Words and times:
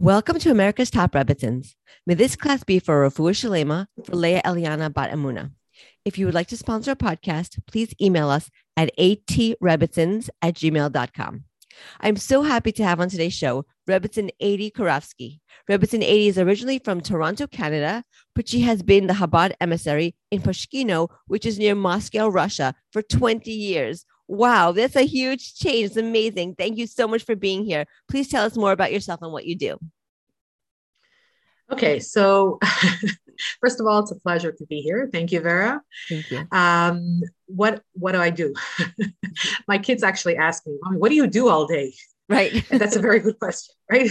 Welcome 0.00 0.38
to 0.38 0.52
America's 0.52 0.92
Top 0.92 1.10
Rebbitzins. 1.10 1.74
May 2.06 2.14
this 2.14 2.36
class 2.36 2.62
be 2.62 2.78
for 2.78 3.04
Refuah 3.04 3.32
Shalema 3.32 3.88
for 4.04 4.14
Leah 4.14 4.42
Eliana 4.44 4.94
Bat 4.94 5.10
Emunah. 5.10 5.50
If 6.04 6.16
you 6.16 6.26
would 6.26 6.36
like 6.36 6.46
to 6.48 6.56
sponsor 6.56 6.92
a 6.92 6.96
podcast, 6.96 7.58
please 7.66 7.92
email 8.00 8.30
us 8.30 8.48
at 8.76 8.96
atrebitzins 8.96 10.30
at 10.40 10.54
gmail.com. 10.54 11.44
I'm 12.00 12.16
so 12.16 12.42
happy 12.42 12.70
to 12.72 12.84
have 12.84 13.00
on 13.00 13.08
today's 13.08 13.34
show 13.34 13.66
Rebbitzin 13.88 14.30
80 14.38 14.70
Karofsky. 14.70 15.40
Rebbitzin 15.68 16.04
80 16.04 16.28
is 16.28 16.38
originally 16.38 16.78
from 16.78 17.00
Toronto, 17.00 17.48
Canada, 17.48 18.04
but 18.36 18.48
she 18.48 18.60
has 18.60 18.84
been 18.84 19.08
the 19.08 19.14
Chabad 19.14 19.54
emissary 19.60 20.14
in 20.30 20.40
Pushkino, 20.40 21.08
which 21.26 21.44
is 21.44 21.58
near 21.58 21.74
Moscow, 21.74 22.28
Russia, 22.28 22.72
for 22.92 23.02
20 23.02 23.50
years. 23.50 24.04
Wow, 24.28 24.72
that's 24.72 24.94
a 24.94 25.06
huge 25.06 25.54
change. 25.54 25.86
It's 25.86 25.96
amazing. 25.96 26.54
Thank 26.54 26.76
you 26.76 26.86
so 26.86 27.08
much 27.08 27.24
for 27.24 27.34
being 27.34 27.64
here. 27.64 27.86
Please 28.10 28.28
tell 28.28 28.44
us 28.44 28.56
more 28.56 28.72
about 28.72 28.92
yourself 28.92 29.22
and 29.22 29.32
what 29.32 29.46
you 29.46 29.56
do. 29.56 29.78
Okay, 31.70 31.98
so 31.98 32.58
first 33.60 33.80
of 33.80 33.86
all, 33.86 34.00
it's 34.00 34.10
a 34.10 34.16
pleasure 34.20 34.52
to 34.52 34.66
be 34.66 34.80
here. 34.80 35.08
Thank 35.10 35.32
you, 35.32 35.40
Vera. 35.40 35.82
Thank 36.08 36.30
you. 36.30 36.46
Um, 36.52 37.22
what 37.46 37.82
what 37.94 38.12
do 38.12 38.20
I 38.20 38.30
do? 38.30 38.54
My 39.68 39.78
kids 39.78 40.02
actually 40.02 40.36
ask 40.36 40.66
me, 40.66 40.78
what 40.82 41.08
do 41.08 41.14
you 41.14 41.26
do 41.26 41.48
all 41.48 41.66
day?" 41.66 41.94
Right. 42.28 42.62
that's 42.70 42.96
a 42.96 43.00
very 43.00 43.20
good 43.20 43.38
question, 43.38 43.74
right? 43.90 44.10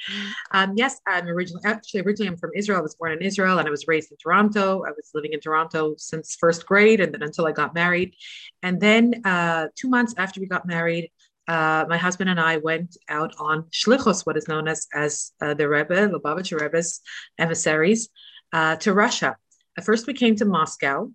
um, 0.52 0.72
yes, 0.76 1.00
I'm 1.06 1.26
originally 1.26 1.62
actually 1.66 2.00
originally 2.00 2.28
I'm 2.28 2.38
from 2.38 2.52
Israel. 2.56 2.78
I 2.78 2.82
was 2.82 2.94
born 2.94 3.12
in 3.12 3.20
Israel 3.20 3.58
and 3.58 3.68
I 3.68 3.70
was 3.70 3.86
raised 3.86 4.10
in 4.10 4.16
Toronto. 4.16 4.84
I 4.86 4.90
was 4.90 5.10
living 5.12 5.32
in 5.34 5.40
Toronto 5.40 5.94
since 5.98 6.36
first 6.40 6.64
grade 6.64 7.00
and 7.00 7.12
then 7.12 7.22
until 7.22 7.46
I 7.46 7.52
got 7.52 7.74
married. 7.74 8.14
And 8.62 8.80
then 8.80 9.20
uh, 9.24 9.68
two 9.76 9.88
months 9.88 10.14
after 10.16 10.40
we 10.40 10.46
got 10.46 10.66
married, 10.66 11.10
uh, 11.46 11.84
my 11.88 11.98
husband 11.98 12.30
and 12.30 12.40
I 12.40 12.56
went 12.58 12.96
out 13.08 13.34
on 13.38 13.64
shlichus, 13.64 14.24
what 14.24 14.36
is 14.36 14.48
known 14.48 14.66
as 14.66 14.86
as 14.94 15.32
uh, 15.42 15.54
the 15.54 15.68
Rebbe, 15.68 16.08
Lubavitcher 16.08 16.60
Rebbe's 16.60 17.00
emissaries, 17.38 18.08
uh, 18.52 18.76
to 18.76 18.94
Russia. 18.94 19.36
At 19.76 19.84
first, 19.84 20.06
we 20.06 20.14
came 20.14 20.36
to 20.36 20.44
Moscow, 20.44 21.10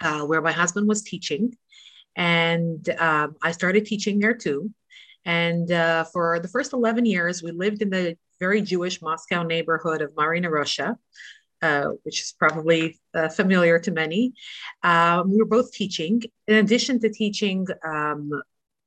uh, 0.00 0.22
where 0.22 0.40
my 0.40 0.52
husband 0.52 0.88
was 0.88 1.02
teaching, 1.02 1.56
and 2.16 2.88
um, 2.98 3.36
I 3.42 3.52
started 3.52 3.86
teaching 3.86 4.18
there 4.18 4.34
too. 4.34 4.70
And 5.24 5.70
uh, 5.70 6.04
for 6.04 6.38
the 6.40 6.48
first 6.48 6.72
11 6.72 7.06
years, 7.06 7.42
we 7.42 7.50
lived 7.50 7.82
in 7.82 7.90
the 7.90 8.16
very 8.40 8.60
Jewish 8.60 9.00
Moscow 9.00 9.42
neighborhood 9.42 10.02
of 10.02 10.14
Marina 10.16 10.50
Roshcha, 10.50 10.96
uh, 11.62 11.84
which 12.02 12.20
is 12.20 12.34
probably 12.38 13.00
uh, 13.14 13.28
familiar 13.28 13.78
to 13.78 13.90
many. 13.90 14.34
Um, 14.82 15.30
we 15.30 15.38
were 15.38 15.46
both 15.46 15.72
teaching. 15.72 16.22
In 16.46 16.56
addition 16.56 17.00
to 17.00 17.08
teaching, 17.08 17.66
um, 17.86 18.30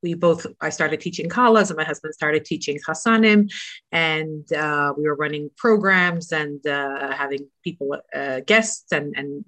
we 0.02 0.14
both, 0.14 0.46
I 0.60 0.70
started 0.70 1.00
teaching 1.00 1.28
Kallahs 1.28 1.70
and 1.70 1.76
my 1.76 1.84
husband 1.84 2.14
started 2.14 2.44
teaching 2.44 2.78
Chassanim. 2.86 3.50
And 3.92 4.50
uh, 4.52 4.92
we 4.96 5.04
were 5.04 5.16
running 5.16 5.50
programs 5.56 6.32
and 6.32 6.64
uh, 6.66 7.12
having 7.12 7.48
people, 7.64 7.96
uh, 8.14 8.40
guests 8.40 8.92
and, 8.92 9.14
and 9.16 9.44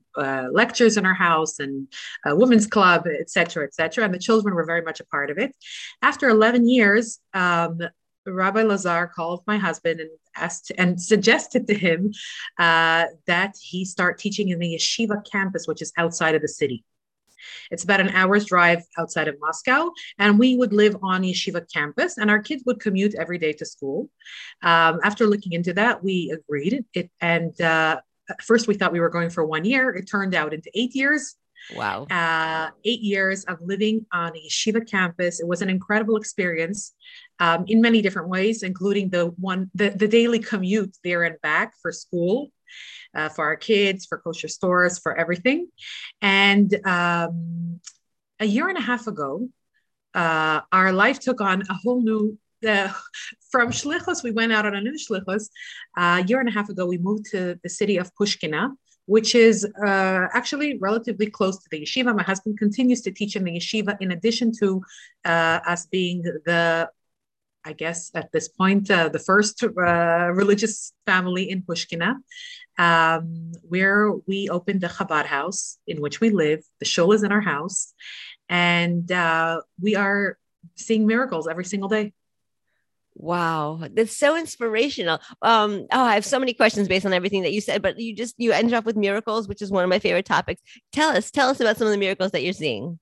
lectures 0.52 0.96
in 0.96 1.06
our 1.06 1.14
house 1.14 1.58
and 1.58 1.88
a 2.26 2.34
women's 2.34 2.66
club, 2.66 3.06
etc., 3.06 3.64
etc. 3.64 4.04
And 4.04 4.12
the 4.12 4.18
children 4.18 4.54
were 4.54 4.64
very 4.64 4.82
much 4.82 5.00
a 5.00 5.06
part 5.06 5.30
of 5.30 5.38
it. 5.38 5.54
After 6.02 6.28
11 6.28 6.68
years, 6.68 7.20
um, 7.34 7.80
Rabbi 8.26 8.62
Lazar 8.62 9.10
called 9.14 9.42
my 9.46 9.56
husband 9.56 10.00
and 10.00 10.10
asked 10.36 10.72
and 10.76 11.00
suggested 11.00 11.66
to 11.66 11.74
him 11.74 12.12
uh, 12.58 13.06
that 13.26 13.54
he 13.60 13.84
start 13.84 14.18
teaching 14.18 14.50
in 14.50 14.58
the 14.58 14.74
yeshiva 14.74 15.24
campus, 15.30 15.66
which 15.66 15.82
is 15.82 15.92
outside 15.96 16.34
of 16.34 16.42
the 16.42 16.48
city. 16.48 16.84
It's 17.70 17.84
about 17.84 18.00
an 18.00 18.10
hour's 18.10 18.46
drive 18.46 18.82
outside 18.98 19.28
of 19.28 19.36
Moscow, 19.40 19.90
and 20.18 20.38
we 20.38 20.56
would 20.56 20.72
live 20.72 20.96
on 21.02 21.22
yeshiva 21.22 21.66
campus, 21.72 22.18
and 22.18 22.30
our 22.30 22.40
kids 22.40 22.62
would 22.66 22.80
commute 22.80 23.14
every 23.14 23.38
day 23.38 23.52
to 23.54 23.64
school. 23.64 24.08
Um, 24.62 25.00
after 25.02 25.26
looking 25.26 25.52
into 25.52 25.72
that, 25.74 26.02
we 26.02 26.30
agreed. 26.30 26.84
It 26.94 27.10
and 27.20 27.58
uh, 27.60 28.00
at 28.28 28.42
first 28.42 28.68
we 28.68 28.74
thought 28.74 28.92
we 28.92 29.00
were 29.00 29.10
going 29.10 29.30
for 29.30 29.44
one 29.44 29.64
year. 29.64 29.90
It 29.90 30.08
turned 30.08 30.34
out 30.34 30.54
into 30.54 30.70
eight 30.74 30.94
years. 30.94 31.36
Wow. 31.76 32.04
Uh, 32.04 32.70
eight 32.84 33.00
years 33.00 33.44
of 33.44 33.58
living 33.60 34.06
on 34.12 34.32
a 34.34 34.48
yeshiva 34.48 34.88
campus. 34.88 35.40
It 35.40 35.46
was 35.46 35.60
an 35.60 35.68
incredible 35.68 36.16
experience 36.16 36.94
um, 37.38 37.64
in 37.68 37.82
many 37.82 38.00
different 38.00 38.28
ways, 38.28 38.62
including 38.62 39.10
the 39.10 39.26
one 39.38 39.70
the, 39.74 39.90
the 39.90 40.08
daily 40.08 40.38
commute 40.38 40.96
there 41.04 41.22
and 41.24 41.36
back 41.42 41.74
for 41.82 41.92
school 41.92 42.50
uh, 43.14 43.28
for 43.28 43.44
our 43.44 43.56
kids, 43.56 44.06
for 44.06 44.18
kosher 44.18 44.48
stores, 44.48 44.98
for 44.98 45.16
everything. 45.16 45.68
And 46.20 46.74
um, 46.86 47.80
a 48.38 48.46
year 48.46 48.68
and 48.68 48.78
a 48.78 48.82
half 48.82 49.06
ago, 49.06 49.48
uh, 50.14 50.60
our 50.72 50.92
life 50.92 51.20
took 51.20 51.40
on 51.40 51.62
a 51.68 51.74
whole 51.74 52.02
new. 52.02 52.38
Uh, 52.66 52.92
from 53.50 53.70
Shlichus, 53.70 54.22
we 54.22 54.30
went 54.30 54.52
out 54.52 54.66
on 54.66 54.74
a 54.76 54.80
new 54.80 54.96
Shlichus. 54.96 55.48
Uh, 55.96 56.22
a 56.22 56.26
year 56.26 56.40
and 56.40 56.48
a 56.48 56.52
half 56.52 56.68
ago, 56.68 56.86
we 56.86 56.98
moved 56.98 57.26
to 57.32 57.58
the 57.62 57.68
city 57.68 57.96
of 57.96 58.14
Pushkino, 58.14 58.76
which 59.06 59.34
is 59.34 59.66
uh, 59.84 60.26
actually 60.32 60.78
relatively 60.78 61.28
close 61.28 61.58
to 61.58 61.68
the 61.70 61.80
yeshiva. 61.80 62.14
My 62.14 62.22
husband 62.22 62.58
continues 62.58 63.00
to 63.02 63.10
teach 63.10 63.34
in 63.34 63.44
the 63.44 63.52
yeshiva, 63.52 63.96
in 64.00 64.12
addition 64.12 64.52
to 64.60 64.82
uh, 65.24 65.60
us 65.66 65.86
being 65.86 66.22
the 66.22 66.88
I 67.64 67.72
guess 67.72 68.10
at 68.14 68.32
this 68.32 68.48
point, 68.48 68.90
uh, 68.90 69.08
the 69.08 69.18
first 69.18 69.62
uh, 69.62 70.30
religious 70.32 70.92
family 71.06 71.50
in 71.50 71.62
Pushkino, 71.62 72.16
um, 72.78 73.52
where 73.68 74.12
we 74.26 74.48
opened 74.48 74.80
the 74.80 74.88
Chabad 74.88 75.26
house 75.26 75.78
in 75.86 76.00
which 76.00 76.20
we 76.20 76.30
live. 76.30 76.64
The 76.78 76.86
shul 76.86 77.12
is 77.12 77.22
in 77.22 77.32
our 77.32 77.40
house, 77.40 77.92
and 78.48 79.10
uh, 79.12 79.60
we 79.80 79.96
are 79.96 80.38
seeing 80.76 81.06
miracles 81.06 81.46
every 81.46 81.64
single 81.64 81.88
day. 81.88 82.12
Wow, 83.14 83.86
that's 83.92 84.16
so 84.16 84.36
inspirational. 84.36 85.20
Um, 85.42 85.86
oh, 85.92 86.04
I 86.04 86.14
have 86.14 86.24
so 86.24 86.38
many 86.38 86.54
questions 86.54 86.88
based 86.88 87.04
on 87.04 87.12
everything 87.12 87.42
that 87.42 87.52
you 87.52 87.60
said, 87.60 87.82
but 87.82 87.98
you 87.98 88.14
just 88.14 88.34
you 88.38 88.52
ended 88.52 88.72
off 88.72 88.86
with 88.86 88.96
miracles, 88.96 89.48
which 89.48 89.60
is 89.60 89.70
one 89.70 89.84
of 89.84 89.90
my 89.90 89.98
favorite 89.98 90.24
topics. 90.24 90.62
Tell 90.92 91.10
us, 91.10 91.30
tell 91.30 91.50
us 91.50 91.60
about 91.60 91.76
some 91.76 91.86
of 91.86 91.92
the 91.92 91.98
miracles 91.98 92.30
that 92.30 92.42
you're 92.42 92.54
seeing. 92.54 92.98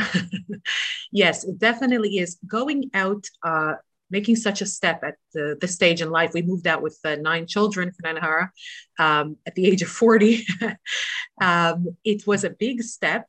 yes, 1.12 1.44
it 1.44 1.58
definitely 1.58 2.18
is 2.18 2.38
going 2.46 2.90
out 2.94 3.24
uh, 3.42 3.74
making 4.10 4.36
such 4.36 4.60
a 4.60 4.66
step 4.66 5.02
at 5.02 5.16
the, 5.32 5.56
the 5.60 5.68
stage 5.68 6.00
in 6.00 6.10
life. 6.10 6.32
We 6.32 6.42
moved 6.42 6.66
out 6.66 6.82
with 6.82 6.98
uh, 7.04 7.16
nine 7.16 7.46
children 7.46 7.92
for 7.92 8.02
Nanahara 8.02 8.50
um, 8.98 9.36
at 9.46 9.54
the 9.54 9.66
age 9.66 9.82
of 9.82 9.88
40. 9.88 10.46
um, 11.40 11.96
it 12.04 12.26
was 12.26 12.44
a 12.44 12.50
big 12.50 12.82
step 12.82 13.26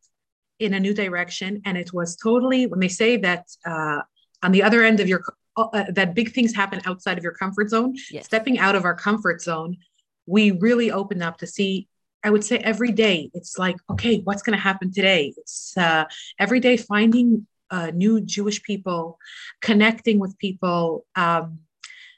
in 0.60 0.74
a 0.74 0.80
new 0.80 0.94
direction. 0.94 1.62
And 1.66 1.78
it 1.78 1.94
was 1.94 2.16
totally, 2.16 2.68
when 2.68 2.80
they 2.80 2.88
say 2.88 3.18
that 3.18 3.46
uh, 3.66 4.02
on 4.44 4.52
the 4.52 4.64
other 4.64 4.84
end 4.84 5.00
of 5.00 5.08
your, 5.08 5.24
uh, 5.56 5.86
that 5.90 6.14
big 6.14 6.34
things 6.34 6.54
happen 6.54 6.82
outside 6.86 7.18
of 7.18 7.24
your 7.24 7.34
comfort 7.34 7.70
zone, 7.70 7.96
yes. 8.12 8.26
stepping 8.26 8.60
out 8.60 8.76
of 8.76 8.86
our 8.86 8.96
comfort 8.96 9.42
zone, 9.42 9.78
we 10.26 10.52
really 10.52 10.92
opened 10.92 11.24
up 11.24 11.38
to 11.40 11.48
see 11.48 11.88
I 12.24 12.30
would 12.30 12.44
say 12.44 12.58
every 12.58 12.92
day 12.92 13.30
it's 13.34 13.58
like, 13.58 13.78
okay, 13.90 14.20
what's 14.20 14.42
going 14.42 14.58
to 14.58 14.62
happen 14.62 14.92
today? 14.92 15.34
It's 15.38 15.78
uh, 15.78 16.06
every 16.40 16.60
day 16.60 16.78
finding 16.78 17.48
uh, 17.70 17.92
new 17.94 18.22
Jewish 18.22 18.64
people, 18.64 19.20
connecting 19.62 20.20
with 20.20 20.38
people. 20.38 21.06
Um, 21.16 21.60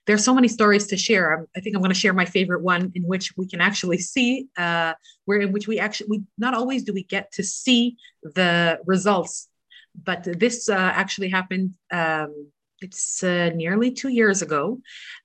there's 0.08 0.24
so 0.24 0.34
many 0.34 0.48
stories 0.48 0.88
to 0.88 0.98
share. 0.98 1.34
I'm, 1.34 1.48
i 1.56 1.60
think 1.60 1.76
I'm 1.76 1.82
going 1.82 1.94
to 1.94 2.00
share 2.00 2.14
my 2.14 2.26
favorite 2.26 2.64
one, 2.64 2.92
in 2.96 3.04
which 3.04 3.34
we 3.38 3.48
can 3.48 3.62
actually 3.62 3.98
see 4.14 4.48
uh, 4.58 4.94
where 5.26 5.42
in 5.42 5.52
which 5.52 5.68
we 5.68 5.80
actually 5.80 6.08
we 6.10 6.24
not 6.38 6.54
always 6.54 6.84
do 6.84 6.94
we 6.94 7.04
get 7.04 7.32
to 7.34 7.44
see 7.44 7.98
the 8.24 8.80
results, 8.86 9.48
but 9.96 10.24
this 10.24 10.70
uh, 10.70 10.92
actually 11.02 11.30
happened. 11.30 11.74
Um, 11.92 12.52
it's 12.82 13.24
uh, 13.24 13.52
nearly 13.56 13.92
two 13.92 14.10
years 14.10 14.42
ago. 14.42 14.80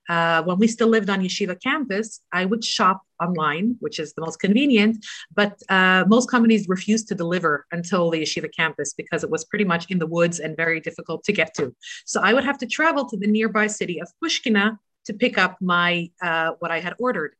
Uh, 0.07 0.43
when 0.43 0.57
we 0.57 0.67
still 0.67 0.87
lived 0.87 1.09
on 1.09 1.21
Yeshiva 1.21 1.61
campus, 1.61 2.21
I 2.31 2.45
would 2.45 2.63
shop 2.63 3.01
online, 3.21 3.75
which 3.79 3.99
is 3.99 4.13
the 4.13 4.21
most 4.21 4.39
convenient, 4.39 5.05
but 5.33 5.59
uh, 5.69 6.03
most 6.07 6.29
companies 6.29 6.67
refused 6.67 7.07
to 7.07 7.15
deliver 7.15 7.65
until 7.71 8.11
the 8.11 8.21
Yeshiva 8.21 8.49
campus 8.55 8.93
because 8.93 9.23
it 9.23 9.29
was 9.29 9.45
pretty 9.45 9.65
much 9.65 9.89
in 9.89 9.99
the 9.99 10.07
woods 10.07 10.39
and 10.39 10.55
very 10.55 10.79
difficult 10.79 11.23
to 11.23 11.31
get 11.31 11.53
to. 11.55 11.73
So 12.05 12.21
I 12.21 12.33
would 12.33 12.43
have 12.43 12.57
to 12.59 12.67
travel 12.67 13.05
to 13.05 13.17
the 13.17 13.27
nearby 13.27 13.67
city 13.67 13.99
of 13.99 14.09
Pushkino 14.23 14.77
to 15.05 15.13
pick 15.13 15.37
up 15.37 15.57
my 15.61 16.09
uh, 16.21 16.51
what 16.59 16.71
I 16.71 16.79
had 16.79 16.95
ordered. 16.99 17.35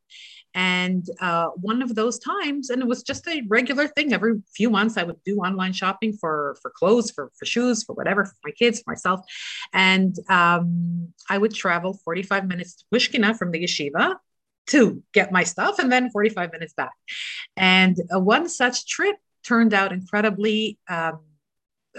And 0.56 1.06
uh, 1.20 1.50
one 1.58 1.82
of 1.82 1.96
those 1.96 2.18
times, 2.18 2.70
and 2.70 2.82
it 2.82 2.88
was 2.88 3.04
just 3.04 3.28
a 3.28 3.44
regular 3.50 3.90
thing. 3.90 4.14
Every 4.14 4.42
few 4.56 4.70
months, 4.70 4.96
I 4.96 5.04
would 5.04 5.22
do 5.26 5.40
online 5.40 5.74
shopping 5.74 6.14
for 6.14 6.58
for 6.62 6.72
clothes, 6.72 7.12
for 7.12 7.30
for 7.38 7.46
shoes, 7.46 7.84
for 7.84 7.94
whatever, 7.94 8.24
for 8.24 8.36
my 8.46 8.52
kids, 8.52 8.80
for 8.80 8.92
myself. 8.92 9.20
And 9.74 10.16
um, 10.30 11.10
I 11.30 11.38
would 11.38 11.54
travel 11.54 12.00
45 12.06 12.48
minutes 12.48 12.76
to 12.76 12.86
Pushkino 12.94 13.38
from 13.38 13.52
the 13.52 13.62
yeshiva 13.62 14.16
to 14.68 15.04
get 15.14 15.34
my 15.34 15.44
stuff, 15.44 15.78
and 15.78 15.92
then 15.92 16.10
45 16.10 16.54
minutes 16.54 16.74
back. 16.74 16.94
And 17.58 17.98
uh, 18.14 18.22
one 18.22 18.48
such 18.48 18.88
trip 18.88 19.18
turned 19.44 19.74
out 19.74 19.92
incredibly. 19.92 20.80
Um, 20.88 21.20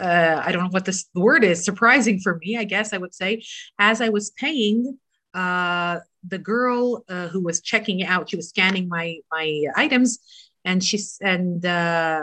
uh, 0.01 0.43
I 0.45 0.53
don't 0.53 0.65
know 0.65 0.71
what 0.71 0.85
this 0.87 1.07
word 1.15 1.45
is, 1.45 1.65
surprising 1.65 2.21
for 2.21 2.39
me, 2.39 2.57
I 2.59 2.65
guess 2.65 2.93
I 2.93 2.99
would 2.99 3.15
say, 3.15 3.43
as 3.79 4.01
I 4.01 4.11
was 4.11 4.31
paying 4.31 4.99
uh, 5.37 6.01
the 6.27 6.39
girl 6.39 7.05
uh, 7.09 7.29
who 7.29 7.41
was 7.41 7.61
checking 7.61 8.05
out, 8.05 8.31
she 8.31 8.37
was 8.37 8.49
scanning 8.49 8.89
my 8.89 9.19
my 9.31 9.65
items, 9.77 10.19
and 10.65 10.83
she's 10.83 11.19
and 11.21 11.65
uh, 11.65 12.23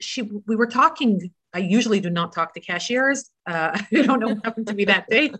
she 0.00 0.22
we 0.22 0.56
were 0.56 0.66
talking 0.66 1.30
I 1.52 1.58
usually 1.58 2.00
do 2.00 2.10
not 2.10 2.32
talk 2.32 2.54
to 2.54 2.60
cashiers. 2.60 3.30
Uh, 3.46 3.76
I 3.92 4.02
don't 4.02 4.20
know 4.20 4.28
what 4.28 4.44
happened 4.44 4.68
to 4.68 4.74
me 4.74 4.84
that 4.84 5.08
day. 5.08 5.32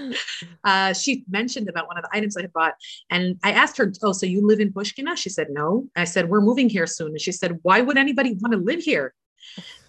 uh, 0.64 0.92
she 0.92 1.24
mentioned 1.28 1.68
about 1.68 1.86
one 1.86 1.96
of 1.96 2.04
the 2.04 2.10
items 2.12 2.36
I 2.36 2.42
had 2.42 2.52
bought, 2.52 2.74
and 3.10 3.38
I 3.42 3.52
asked 3.52 3.76
her, 3.78 3.92
"Oh, 4.02 4.12
so 4.12 4.26
you 4.26 4.46
live 4.46 4.60
in 4.60 4.72
Pushkino?" 4.72 5.16
She 5.16 5.30
said, 5.30 5.48
"No." 5.50 5.86
I 5.96 6.04
said, 6.04 6.28
"We're 6.28 6.40
moving 6.40 6.68
here 6.68 6.86
soon," 6.86 7.08
and 7.08 7.20
she 7.20 7.32
said, 7.32 7.58
"Why 7.62 7.80
would 7.80 7.96
anybody 7.96 8.36
want 8.40 8.52
to 8.52 8.58
live 8.58 8.80
here?" 8.80 9.14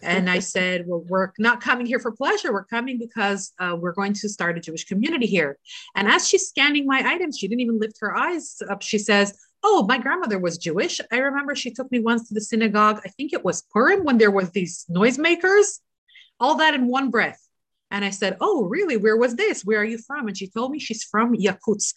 And 0.01 0.29
I 0.29 0.39
said, 0.39 0.85
Well, 0.85 1.03
we're 1.07 1.31
not 1.39 1.61
coming 1.61 1.85
here 1.85 1.99
for 1.99 2.11
pleasure. 2.11 2.53
We're 2.53 2.65
coming 2.65 2.97
because 2.97 3.51
uh, 3.59 3.75
we're 3.79 3.93
going 3.93 4.13
to 4.13 4.29
start 4.29 4.57
a 4.57 4.61
Jewish 4.61 4.85
community 4.85 5.25
here. 5.25 5.57
And 5.95 6.07
as 6.07 6.27
she's 6.27 6.47
scanning 6.47 6.85
my 6.85 7.01
items, 7.05 7.37
she 7.37 7.47
didn't 7.47 7.61
even 7.61 7.79
lift 7.79 7.97
her 8.01 8.15
eyes 8.15 8.61
up. 8.69 8.81
She 8.81 8.99
says, 8.99 9.37
Oh, 9.63 9.85
my 9.87 9.97
grandmother 9.97 10.39
was 10.39 10.57
Jewish. 10.57 11.01
I 11.11 11.17
remember 11.17 11.55
she 11.55 11.71
took 11.71 11.91
me 11.91 11.99
once 11.99 12.27
to 12.27 12.33
the 12.33 12.41
synagogue. 12.41 13.01
I 13.05 13.09
think 13.09 13.33
it 13.33 13.43
was 13.43 13.63
Purim 13.73 14.03
when 14.03 14.17
there 14.17 14.31
was 14.31 14.51
these 14.51 14.85
noisemakers, 14.89 15.79
all 16.39 16.55
that 16.57 16.75
in 16.75 16.87
one 16.87 17.09
breath. 17.09 17.41
And 17.89 18.05
I 18.05 18.11
said, 18.11 18.37
Oh, 18.39 18.65
really? 18.65 18.97
Where 18.97 19.17
was 19.17 19.35
this? 19.35 19.63
Where 19.63 19.79
are 19.79 19.85
you 19.85 19.97
from? 19.97 20.27
And 20.27 20.37
she 20.37 20.47
told 20.47 20.71
me 20.71 20.79
she's 20.79 21.03
from 21.03 21.33
Yakutsk. 21.35 21.95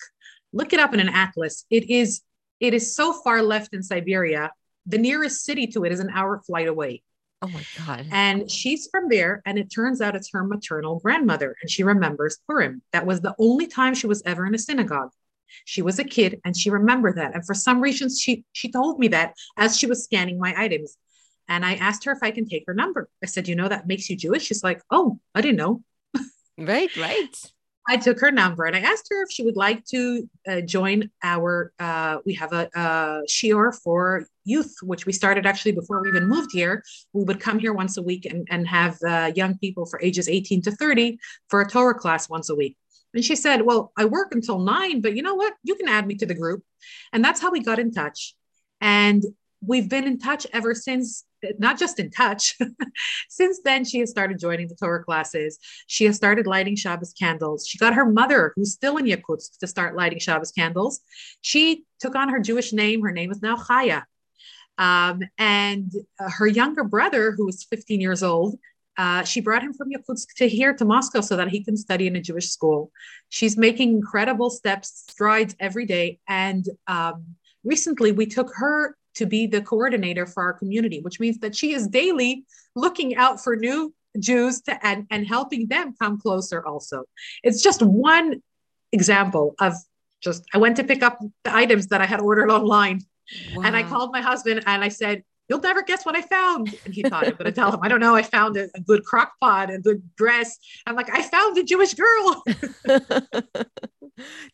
Look 0.53 0.73
it 0.73 0.81
up 0.81 0.95
in 0.95 1.01
an 1.01 1.11
atlas. 1.11 1.65
It 1.71 1.91
is 1.91 2.23
it 2.61 2.75
is 2.75 2.95
so 2.95 3.13
far 3.13 3.43
left 3.43 3.75
in 3.75 3.83
Siberia. 3.83 4.53
The 4.87 4.99
nearest 4.99 5.45
city 5.45 5.67
to 5.69 5.85
it 5.85 5.93
is 5.93 6.01
an 6.01 6.11
hour 6.11 6.41
flight 6.47 6.69
away. 6.69 7.03
Oh 7.43 7.49
my 7.49 7.65
God. 7.79 8.07
And 8.11 8.51
she's 8.51 8.89
from 8.91 9.09
there. 9.09 9.43
And 9.47 9.59
it 9.59 9.71
turns 9.71 10.01
out 10.01 10.15
it's 10.15 10.31
her 10.33 10.45
maternal 10.45 10.99
grandmother. 11.01 11.57
And 11.63 11.71
she 11.71 11.83
remembers 11.83 12.39
Purim. 12.47 12.83
That 12.93 13.07
was 13.07 13.21
the 13.21 13.35
only 13.39 13.67
time 13.67 13.95
she 13.95 14.07
was 14.07 14.23
ever 14.27 14.47
in 14.47 14.55
a 14.55 14.59
synagogue. 14.59 15.11
She 15.65 15.83
was 15.83 15.99
a 15.99 16.05
kid 16.05 16.41
and 16.45 16.57
she 16.57 16.71
remembered 16.71 17.17
that. 17.17 17.35
And 17.35 17.45
for 17.45 17.55
some 17.55 17.81
reason, 17.81 18.09
she, 18.15 18.45
she 18.53 18.71
told 18.71 18.99
me 18.99 19.09
that 19.09 19.35
as 19.57 19.79
she 19.79 19.87
was 19.87 20.05
scanning 20.05 20.39
my 20.39 20.55
items. 20.57 20.97
And 21.49 21.65
I 21.65 21.75
asked 21.75 22.05
her 22.05 22.13
if 22.13 22.23
I 22.23 22.31
can 22.31 22.47
take 22.47 22.65
her 22.67 22.75
number. 22.75 23.09
I 23.23 23.27
said, 23.27 23.49
You 23.49 23.57
know, 23.57 23.69
that 23.69 23.87
makes 23.87 24.09
you 24.09 24.17
Jewish. 24.17 24.45
She's 24.45 24.63
like, 24.63 24.83
Oh, 24.91 25.19
I 25.35 25.41
didn't 25.41 25.57
know. 25.57 25.83
Right, 26.59 26.95
right. 26.97 27.53
I 27.91 27.97
took 27.97 28.21
her 28.21 28.31
number 28.31 28.67
and 28.67 28.77
I 28.77 28.81
asked 28.81 29.09
her 29.11 29.25
if 29.25 29.33
she 29.33 29.43
would 29.43 29.57
like 29.57 29.85
to 29.87 30.31
uh, 30.47 30.61
join 30.61 31.11
our. 31.25 31.73
Uh, 31.81 32.19
we 32.25 32.35
have 32.35 32.53
a, 32.53 32.71
a 32.73 33.23
shiur 33.29 33.75
for 33.83 34.27
youth, 34.45 34.73
which 34.85 35.07
we 35.07 35.13
started 35.13 35.45
actually 35.45 35.73
before 35.73 36.01
we 36.01 36.09
even 36.09 36.29
moved 36.29 36.53
here. 36.53 36.85
We 37.13 37.25
would 37.25 37.41
come 37.41 37.59
here 37.59 37.73
once 37.73 37.97
a 37.97 38.03
week 38.03 38.27
and, 38.27 38.47
and 38.49 38.69
have 38.69 38.97
uh, 39.05 39.33
young 39.35 39.59
people 39.59 39.87
for 39.87 40.01
ages 40.01 40.29
18 40.29 40.63
to 40.63 40.71
30 40.71 41.19
for 41.49 41.63
a 41.63 41.69
Torah 41.69 41.99
class 41.99 42.29
once 42.29 42.49
a 42.49 42.55
week. 42.55 42.77
And 43.13 43.25
she 43.25 43.35
said, 43.35 43.63
Well, 43.63 43.91
I 43.99 44.05
work 44.05 44.33
until 44.37 44.61
nine, 44.61 45.01
but 45.01 45.17
you 45.17 45.23
know 45.23 45.35
what? 45.35 45.55
You 45.65 45.75
can 45.75 45.89
add 45.89 46.07
me 46.07 46.15
to 46.19 46.27
the 46.27 46.35
group. 46.35 46.63
And 47.13 47.25
that's 47.25 47.41
how 47.41 47.51
we 47.51 47.59
got 47.59 47.81
in 47.81 47.91
touch. 47.91 48.37
And 48.81 49.25
we've 49.67 49.89
been 49.89 50.05
in 50.05 50.21
touch 50.21 50.47
ever 50.53 50.77
since 50.77 51.25
not 51.59 51.79
just 51.79 51.99
in 51.99 52.11
touch. 52.11 52.57
Since 53.29 53.61
then, 53.65 53.85
she 53.85 54.01
has 54.01 54.11
started 54.11 54.39
joining 54.39 54.69
the 54.69 54.75
Torah 54.75 55.03
classes. 55.03 55.59
She 55.87 56.05
has 56.05 56.17
started 56.17 56.47
lighting 56.47 56.77
Shabbos 56.77 57.13
candles. 57.13 57.67
She 57.67 57.79
got 57.79 57.95
her 57.95 58.07
mother, 58.07 58.53
who's 58.57 58.73
still 58.73 58.97
in 58.97 59.07
Yakutsk, 59.07 59.59
to 59.59 59.67
start 59.67 59.97
lighting 59.97 60.19
Shabbos 60.19 60.53
candles. 60.53 61.01
She 61.41 61.85
took 61.99 62.15
on 62.15 62.29
her 62.29 62.41
Jewish 62.41 62.73
name. 62.73 63.03
Her 63.03 63.13
name 63.13 63.31
is 63.31 63.43
now 63.43 63.57
Chaya. 63.57 64.05
Um, 64.79 65.23
and 65.37 65.93
uh, 66.19 66.31
her 66.31 66.47
younger 66.47 66.85
brother, 66.85 67.33
who 67.33 67.49
is 67.49 67.65
15 67.65 68.01
years 68.01 68.23
old, 68.23 68.59
uh, 68.97 69.25
she 69.25 69.41
brought 69.41 69.63
him 69.63 69.73
from 69.73 69.89
Yakutsk 69.91 70.35
to 70.37 70.49
here 70.49 70.75
to 70.75 70.85
Moscow 70.85 71.21
so 71.21 71.37
that 71.37 71.49
he 71.49 71.65
can 71.65 71.77
study 71.77 72.07
in 72.07 72.17
a 72.17 72.21
Jewish 72.21 72.49
school. 72.49 72.91
She's 73.29 73.57
making 73.57 73.91
incredible 73.91 74.51
steps, 74.51 75.05
strides 75.09 75.55
every 75.61 75.87
day. 75.87 76.19
And 76.29 76.67
um, 76.87 77.37
recently, 77.65 78.13
we 78.13 78.27
took 78.27 78.53
her 78.57 78.97
to 79.15 79.27
be 79.27 79.47
the 79.47 79.61
coordinator 79.61 80.27
for 80.27 80.43
our 80.43 80.53
community, 80.53 81.01
which 81.01 81.21
means 81.21 81.39
that 81.39 81.55
she 81.55 81.73
is 81.73 81.89
daily 81.89 82.45
looking 82.75 83.17
out 83.17 83.43
for 83.43 83.57
new 83.57 83.95
Jews 84.19 84.61
to, 84.63 84.87
and, 84.87 85.07
and 85.11 85.27
helping 85.27 85.69
them 85.69 85.95
come 86.01 86.21
closer 86.21 86.65
also. 86.67 87.05
It's 87.43 87.63
just 87.63 87.83
one 87.83 88.43
example 88.93 89.55
of 89.61 89.75
just, 90.21 90.45
I 90.53 90.59
went 90.59 90.77
to 90.77 90.85
pick 90.85 91.03
up 91.03 91.19
the 91.45 91.55
items 91.55 91.89
that 91.89 92.01
I 92.01 92.07
had 92.07 92.21
ordered 92.21 92.51
online. 92.51 93.01
Wow. 93.55 93.63
And 93.65 93.77
I 93.77 93.83
called 93.85 94.13
my 94.13 94.21
husband 94.21 94.65
and 94.67 94.83
I 94.83 94.89
said, 94.89 95.23
You'll 95.51 95.61
never 95.61 95.83
guess 95.83 96.07
what 96.07 96.15
I 96.15 96.23
found. 96.23 96.73
And 96.85 96.95
he 96.95 97.03
thought 97.03 97.27
I'm 97.27 97.33
going 97.33 97.47
to 97.47 97.53
tell 97.53 97.73
him, 97.73 97.81
I 97.83 97.89
don't 97.89 97.99
know. 97.99 98.15
I 98.15 98.23
found 98.23 98.57
a, 98.57 98.69
a 98.77 98.81
good 98.81 99.05
crock 99.05 99.33
pot, 99.41 99.69
a 99.69 99.81
good 99.81 100.01
dress. 100.17 100.57
I'm 100.87 100.95
like, 100.95 101.11
I 101.13 101.23
found 101.23 101.59
a 101.59 101.65
Jewish 101.65 101.95
girl. 101.95 102.45
that 102.87 103.67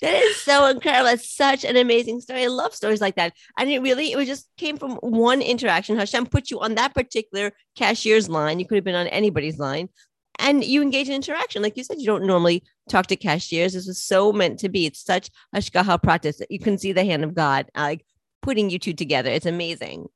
is 0.03 0.37
so 0.37 0.67
incredible. 0.69 1.11
It's 1.11 1.31
such 1.31 1.65
an 1.65 1.77
amazing 1.77 2.23
story. 2.23 2.45
I 2.45 2.47
love 2.47 2.75
stories 2.75 3.03
like 3.03 3.17
that. 3.17 3.35
And 3.59 3.69
it 3.69 3.81
really, 3.83 4.11
it 4.11 4.17
was 4.17 4.27
just 4.27 4.49
came 4.57 4.79
from 4.79 4.93
one 4.97 5.43
interaction. 5.43 5.99
Hashem 5.99 6.27
put 6.27 6.51
you 6.51 6.61
on 6.61 6.77
that 6.77 6.95
particular 6.95 7.53
cashier's 7.77 8.31
line. 8.31 8.59
You 8.59 8.67
could 8.67 8.77
have 8.77 8.85
been 8.85 8.95
on 8.95 9.09
anybody's 9.09 9.59
line. 9.59 9.91
And 10.39 10.65
you 10.65 10.81
engage 10.81 11.09
in 11.09 11.15
interaction. 11.15 11.61
Like 11.61 11.77
you 11.77 11.85
said, 11.85 11.99
you 11.99 12.07
don't 12.07 12.27
normally 12.27 12.63
talk 12.89 13.07
to 13.09 13.17
cashiers. 13.17 13.75
This 13.75 13.87
was 13.87 14.03
so 14.03 14.33
meant 14.33 14.61
to 14.61 14.71
be. 14.71 14.87
It's 14.87 15.05
such 15.05 15.29
hashgacha 15.55 16.01
pratis 16.03 16.39
that 16.39 16.51
you 16.51 16.59
can 16.59 16.79
see 16.79 16.93
the 16.93 17.05
hand 17.05 17.23
of 17.23 17.35
God, 17.35 17.67
like 17.77 18.05
putting 18.41 18.71
you 18.71 18.79
two 18.79 18.95
together. 18.95 19.31
It's 19.31 19.47
amazing. 19.47 20.09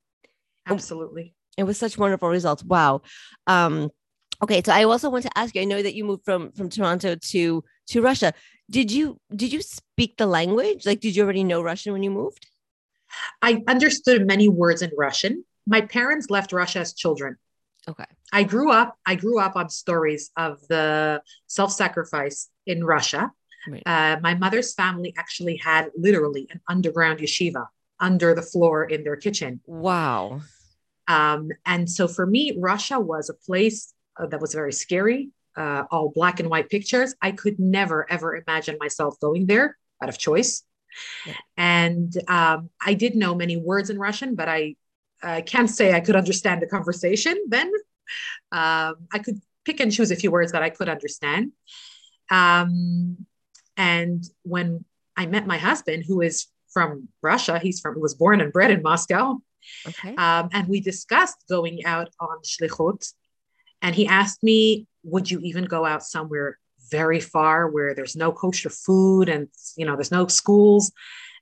Absolutely. 0.70 1.34
It 1.56 1.64
was 1.64 1.78
such 1.78 1.98
wonderful 1.98 2.28
results. 2.28 2.64
Wow. 2.64 3.02
Um, 3.46 3.90
okay, 4.42 4.62
so 4.64 4.72
I 4.72 4.84
also 4.84 5.10
want 5.10 5.24
to 5.24 5.38
ask 5.38 5.54
you. 5.54 5.62
I 5.62 5.64
know 5.64 5.82
that 5.82 5.94
you 5.94 6.04
moved 6.04 6.24
from 6.24 6.52
from 6.52 6.70
Toronto 6.70 7.16
to 7.16 7.64
to 7.88 8.02
Russia 8.02 8.32
did 8.70 8.90
you 8.90 9.20
did 9.34 9.52
you 9.52 9.60
speak 9.60 10.16
the 10.16 10.26
language 10.26 10.86
like 10.86 11.00
did 11.00 11.14
you 11.16 11.24
already 11.24 11.44
know 11.44 11.60
russian 11.60 11.92
when 11.92 12.02
you 12.02 12.10
moved 12.10 12.46
i 13.42 13.62
understood 13.66 14.26
many 14.26 14.48
words 14.48 14.80
in 14.80 14.90
russian 14.96 15.44
my 15.66 15.80
parents 15.80 16.30
left 16.30 16.52
russia 16.52 16.78
as 16.78 16.94
children 16.94 17.36
okay 17.88 18.04
i 18.32 18.42
grew 18.42 18.70
up 18.70 18.96
i 19.04 19.14
grew 19.14 19.38
up 19.40 19.56
on 19.56 19.68
stories 19.68 20.30
of 20.36 20.60
the 20.68 21.20
self-sacrifice 21.48 22.48
in 22.66 22.84
russia 22.84 23.30
right. 23.68 23.82
uh, 23.86 24.18
my 24.22 24.34
mother's 24.34 24.72
family 24.74 25.12
actually 25.18 25.56
had 25.56 25.90
literally 25.96 26.46
an 26.50 26.60
underground 26.68 27.18
yeshiva 27.18 27.66
under 27.98 28.34
the 28.34 28.42
floor 28.42 28.84
in 28.84 29.02
their 29.02 29.16
kitchen 29.16 29.60
wow 29.66 30.40
um, 31.14 31.48
and 31.64 31.90
so 31.96 32.06
for 32.06 32.26
me 32.26 32.42
russia 32.58 32.98
was 32.98 33.28
a 33.28 33.34
place 33.46 33.92
uh, 34.18 34.26
that 34.26 34.40
was 34.40 34.52
very 34.54 34.72
scary 34.72 35.30
uh, 35.56 35.84
all 35.90 36.10
black 36.14 36.40
and 36.40 36.48
white 36.48 36.70
pictures. 36.70 37.14
I 37.20 37.32
could 37.32 37.58
never, 37.58 38.10
ever 38.10 38.36
imagine 38.36 38.76
myself 38.80 39.18
going 39.20 39.46
there 39.46 39.76
out 40.02 40.08
of 40.08 40.18
choice. 40.18 40.62
Yeah. 41.26 41.34
And 41.56 42.12
um, 42.28 42.70
I 42.84 42.94
did 42.94 43.14
know 43.14 43.34
many 43.34 43.56
words 43.56 43.90
in 43.90 43.98
Russian, 43.98 44.34
but 44.34 44.48
I, 44.48 44.76
I 45.22 45.42
can't 45.42 45.70
say 45.70 45.92
I 45.92 46.00
could 46.00 46.16
understand 46.16 46.62
the 46.62 46.66
conversation 46.66 47.36
then. 47.48 47.70
Um, 48.52 49.06
I 49.12 49.20
could 49.22 49.40
pick 49.64 49.80
and 49.80 49.92
choose 49.92 50.10
a 50.10 50.16
few 50.16 50.30
words 50.30 50.52
that 50.52 50.62
I 50.62 50.70
could 50.70 50.88
understand. 50.88 51.52
Um, 52.30 53.26
and 53.76 54.24
when 54.42 54.84
I 55.16 55.26
met 55.26 55.46
my 55.46 55.58
husband, 55.58 56.04
who 56.06 56.22
is 56.22 56.46
from 56.72 57.08
Russia, 57.22 57.58
he's 57.58 57.80
from 57.80 58.00
was 58.00 58.14
born 58.14 58.40
and 58.40 58.52
bred 58.52 58.70
in 58.70 58.82
Moscow. 58.82 59.40
Okay. 59.86 60.14
Um, 60.16 60.48
and 60.52 60.68
we 60.68 60.80
discussed 60.80 61.44
going 61.48 61.84
out 61.84 62.08
on 62.20 62.38
shlichut. 62.44 63.12
And 63.82 63.94
he 63.94 64.06
asked 64.06 64.42
me 64.42 64.86
would 65.02 65.30
you 65.30 65.40
even 65.40 65.64
go 65.64 65.86
out 65.86 66.02
somewhere 66.02 66.58
very 66.90 67.20
far 67.20 67.68
where 67.68 67.94
there's 67.94 68.16
no 68.16 68.32
kosher 68.32 68.68
food 68.68 69.28
and 69.28 69.48
you 69.76 69.86
know 69.86 69.94
there's 69.96 70.10
no 70.10 70.26
schools? 70.26 70.92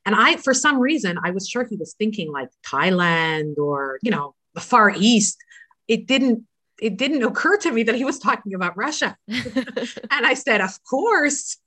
And 0.07 0.15
i 0.15 0.37
for 0.37 0.55
some 0.55 0.79
reason 0.79 1.19
i 1.23 1.31
was 1.31 1.49
sure 1.49 1.65
he 1.65 1.77
was 1.77 1.95
thinking 1.95 2.33
like 2.33 2.49
thailand 2.65 3.59
or 3.59 3.99
you 4.03 4.11
know 4.11 4.35
the 4.55 4.61
far 4.61 4.91
east. 4.97 5.39
It 5.87 6.07
didn't 6.07 6.45
it 6.81 6.97
didn't 6.97 7.25
occur 7.25 7.57
to 7.59 7.73
me 7.73 7.83
that 7.83 7.97
he 7.97 8.05
was 8.05 8.19
talking 8.19 8.55
about 8.55 8.77
russia. 8.77 9.17
And 9.29 10.27
i 10.27 10.35
said 10.35 10.61
of 10.61 10.79
course. 10.85 11.59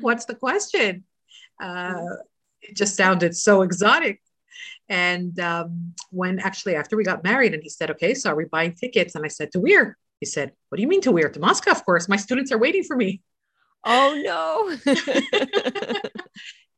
What's 0.00 0.24
the 0.24 0.34
question? 0.34 1.04
Uh, 1.62 2.16
it 2.62 2.76
just 2.76 2.96
sounded 2.96 3.36
so 3.36 3.62
exotic 3.62 4.20
and 4.88 5.38
um, 5.40 5.94
when 6.10 6.38
actually 6.38 6.76
after 6.76 6.96
we 6.96 7.04
got 7.04 7.24
married, 7.24 7.54
and 7.54 7.62
he 7.62 7.68
said, 7.68 7.90
"Okay, 7.92 8.14
so 8.14 8.30
are 8.30 8.36
we 8.36 8.44
buying 8.44 8.74
tickets?" 8.74 9.14
And 9.14 9.24
I 9.24 9.28
said, 9.28 9.50
"To 9.52 9.60
where?" 9.60 9.96
He 10.20 10.26
said, 10.26 10.52
"What 10.68 10.76
do 10.76 10.82
you 10.82 10.88
mean 10.88 11.00
to 11.02 11.12
where? 11.12 11.30
To 11.30 11.40
Moscow, 11.40 11.70
of 11.70 11.84
course. 11.84 12.08
My 12.08 12.16
students 12.16 12.52
are 12.52 12.58
waiting 12.58 12.84
for 12.84 12.96
me." 12.96 13.22
Oh 13.84 14.20
no. 14.22 14.76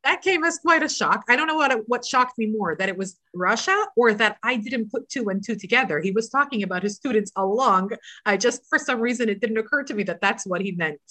that 0.03 0.21
came 0.21 0.43
as 0.43 0.59
quite 0.59 0.81
a 0.81 0.89
shock. 0.89 1.25
I 1.27 1.35
don't 1.35 1.47
know 1.47 1.55
what 1.55 1.81
what 1.87 2.05
shocked 2.05 2.37
me 2.37 2.47
more 2.47 2.75
that 2.77 2.89
it 2.89 2.97
was 2.97 3.19
Russia 3.33 3.85
or 3.97 4.13
that 4.13 4.37
I 4.43 4.55
didn't 4.55 4.91
put 4.91 5.09
two 5.09 5.29
and 5.29 5.43
two 5.43 5.55
together. 5.55 5.99
He 5.99 6.11
was 6.11 6.29
talking 6.29 6.63
about 6.63 6.83
his 6.83 6.95
students 6.95 7.31
along. 7.35 7.91
I 8.25 8.37
just 8.37 8.67
for 8.69 8.79
some 8.79 9.01
reason 9.01 9.29
it 9.29 9.41
didn't 9.41 9.57
occur 9.57 9.83
to 9.83 9.93
me 9.93 10.03
that 10.03 10.21
that's 10.21 10.45
what 10.45 10.61
he 10.61 10.71
meant. 10.71 11.01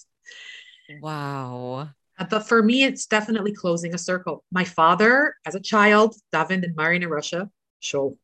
Wow. 1.00 1.90
Uh, 2.18 2.26
but 2.30 2.48
for 2.48 2.62
me, 2.62 2.84
it's 2.84 3.06
definitely 3.06 3.52
closing 3.52 3.94
a 3.94 3.98
circle. 3.98 4.44
My 4.52 4.64
father, 4.64 5.34
as 5.46 5.54
a 5.54 5.60
child, 5.60 6.14
davened 6.32 6.64
and 6.64 6.76
married 6.76 7.02
in 7.02 7.08
Russia. 7.08 7.50
Sure. 7.80 8.14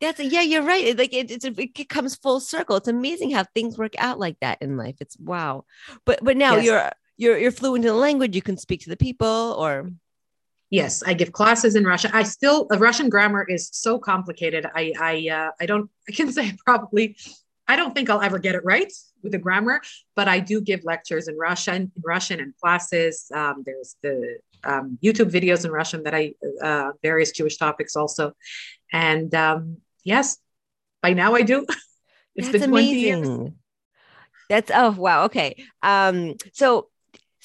That's 0.00 0.20
yeah, 0.20 0.42
you're 0.42 0.62
right. 0.62 0.96
like 0.96 1.14
it, 1.14 1.30
it 1.44 1.88
comes 1.88 2.16
full 2.16 2.40
circle. 2.40 2.76
It's 2.76 2.88
amazing 2.88 3.30
how 3.30 3.44
things 3.54 3.78
work 3.78 3.94
out 3.98 4.18
like 4.18 4.38
that 4.40 4.58
in 4.60 4.76
life. 4.76 4.96
It's 5.00 5.16
wow. 5.18 5.64
But 6.04 6.22
but 6.22 6.36
now 6.36 6.56
yes. 6.56 6.64
you're 6.66 6.90
you're 7.16 7.38
you're 7.38 7.52
fluent 7.52 7.84
in 7.84 7.88
the 7.88 7.94
language. 7.94 8.36
You 8.36 8.42
can 8.42 8.58
speak 8.58 8.82
to 8.82 8.90
the 8.90 8.96
people, 8.96 9.56
or 9.58 9.90
Yes, 10.68 11.02
I 11.04 11.14
give 11.14 11.32
classes 11.32 11.76
in 11.76 11.84
Russia. 11.84 12.10
I 12.12 12.24
still 12.24 12.66
Russian 12.70 13.08
grammar 13.08 13.46
is 13.48 13.70
so 13.72 13.98
complicated. 13.98 14.66
I 14.74 14.92
I 15.00 15.28
uh, 15.30 15.50
I 15.60 15.66
don't 15.66 15.90
I 16.08 16.12
can 16.12 16.32
say 16.38 16.56
probably 16.64 17.16
I 17.68 17.76
don't 17.76 17.94
think 17.94 18.08
I'll 18.08 18.20
ever 18.20 18.38
get 18.38 18.54
it 18.54 18.64
right 18.64 18.92
with 19.22 19.32
the 19.32 19.38
grammar, 19.38 19.80
but 20.14 20.28
I 20.28 20.40
do 20.40 20.60
give 20.60 20.84
lectures 20.84 21.28
in 21.28 21.36
Russian, 21.36 21.90
in 21.96 22.02
Russian 22.04 22.40
and 22.40 22.54
classes. 22.56 23.30
Um, 23.34 23.62
there's 23.66 23.96
the 24.02 24.38
um, 24.64 24.98
YouTube 25.02 25.30
videos 25.30 25.64
in 25.64 25.70
Russian 25.70 26.02
that 26.04 26.14
I 26.14 26.34
uh, 26.62 26.92
various 27.02 27.32
Jewish 27.32 27.56
topics 27.56 27.96
also, 27.96 28.32
and 28.92 29.34
um, 29.34 29.78
yes, 30.04 30.38
by 31.02 31.12
now 31.12 31.34
I 31.34 31.42
do. 31.42 31.66
it's 32.36 32.48
That's 32.48 32.62
been 32.62 32.70
20 32.70 32.90
amazing. 32.90 33.36
years. 33.42 33.52
That's 34.48 34.70
oh 34.72 34.92
wow 34.92 35.24
okay. 35.24 35.56
Um, 35.82 36.34
so 36.52 36.88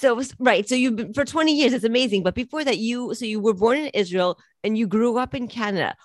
so 0.02 0.20
right 0.40 0.68
so 0.68 0.74
you've 0.74 0.96
been 0.96 1.14
for 1.14 1.24
20 1.24 1.56
years 1.56 1.74
it's 1.74 1.86
amazing 1.86 2.24
but 2.24 2.34
before 2.34 2.64
that 2.64 2.80
you 2.80 3.14
so 3.14 3.24
you 3.24 3.40
were 3.40 3.54
born 3.54 3.78
in 3.78 3.86
israel 3.94 4.40
and 4.64 4.76
you 4.76 4.88
grew 4.88 5.18
up 5.18 5.36
in 5.36 5.48
canada 5.48 5.96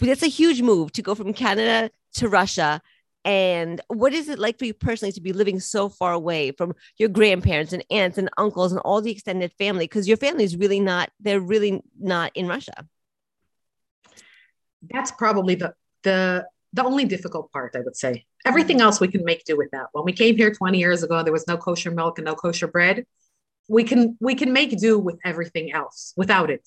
that's 0.00 0.24
a 0.24 0.26
huge 0.26 0.62
move 0.62 0.90
to 0.90 1.00
go 1.00 1.14
from 1.14 1.32
canada 1.32 1.88
to 2.12 2.28
russia 2.28 2.82
and 3.26 3.80
what 3.88 4.12
is 4.12 4.28
it 4.28 4.38
like 4.38 4.56
for 4.56 4.66
you 4.66 4.72
personally 4.72 5.10
to 5.10 5.20
be 5.20 5.32
living 5.32 5.58
so 5.58 5.88
far 5.88 6.12
away 6.12 6.52
from 6.52 6.76
your 6.96 7.08
grandparents 7.08 7.72
and 7.72 7.84
aunts 7.90 8.18
and 8.18 8.30
uncles 8.38 8.70
and 8.70 8.80
all 8.82 9.02
the 9.02 9.10
extended 9.10 9.52
family? 9.58 9.84
Because 9.84 10.06
your 10.06 10.16
family 10.16 10.44
is 10.44 10.56
really 10.56 10.78
not, 10.78 11.10
they're 11.18 11.40
really 11.40 11.82
not 11.98 12.30
in 12.36 12.46
Russia. 12.46 12.86
That's 14.88 15.10
probably 15.10 15.56
the, 15.56 15.74
the, 16.04 16.46
the 16.72 16.84
only 16.84 17.04
difficult 17.04 17.50
part, 17.50 17.74
I 17.74 17.80
would 17.80 17.96
say. 17.96 18.26
Everything 18.44 18.76
mm-hmm. 18.76 18.84
else 18.84 19.00
we 19.00 19.08
can 19.08 19.24
make 19.24 19.44
do 19.44 19.56
with 19.56 19.72
that. 19.72 19.86
When 19.90 20.04
we 20.04 20.12
came 20.12 20.36
here 20.36 20.54
20 20.54 20.78
years 20.78 21.02
ago, 21.02 21.24
there 21.24 21.32
was 21.32 21.48
no 21.48 21.56
kosher 21.56 21.90
milk 21.90 22.18
and 22.18 22.26
no 22.26 22.36
kosher 22.36 22.68
bread. 22.68 23.06
We 23.68 23.82
can 23.82 24.16
we 24.20 24.36
can 24.36 24.52
make 24.52 24.78
do 24.78 24.96
with 24.96 25.18
everything 25.24 25.72
else 25.72 26.12
without 26.16 26.50
it. 26.50 26.64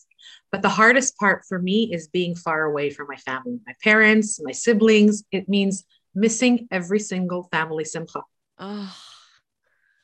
But 0.51 0.61
the 0.61 0.67
hardest 0.67 1.15
part 1.15 1.43
for 1.47 1.57
me 1.57 1.93
is 1.93 2.09
being 2.09 2.35
far 2.35 2.65
away 2.65 2.89
from 2.89 3.07
my 3.07 3.15
family, 3.15 3.59
my 3.65 3.73
parents, 3.81 4.41
my 4.43 4.51
siblings. 4.51 5.23
It 5.31 5.47
means 5.47 5.85
missing 6.13 6.67
every 6.71 6.99
single 6.99 7.43
family 7.43 7.85
simcha. 7.85 8.21
Oh. 8.57 8.95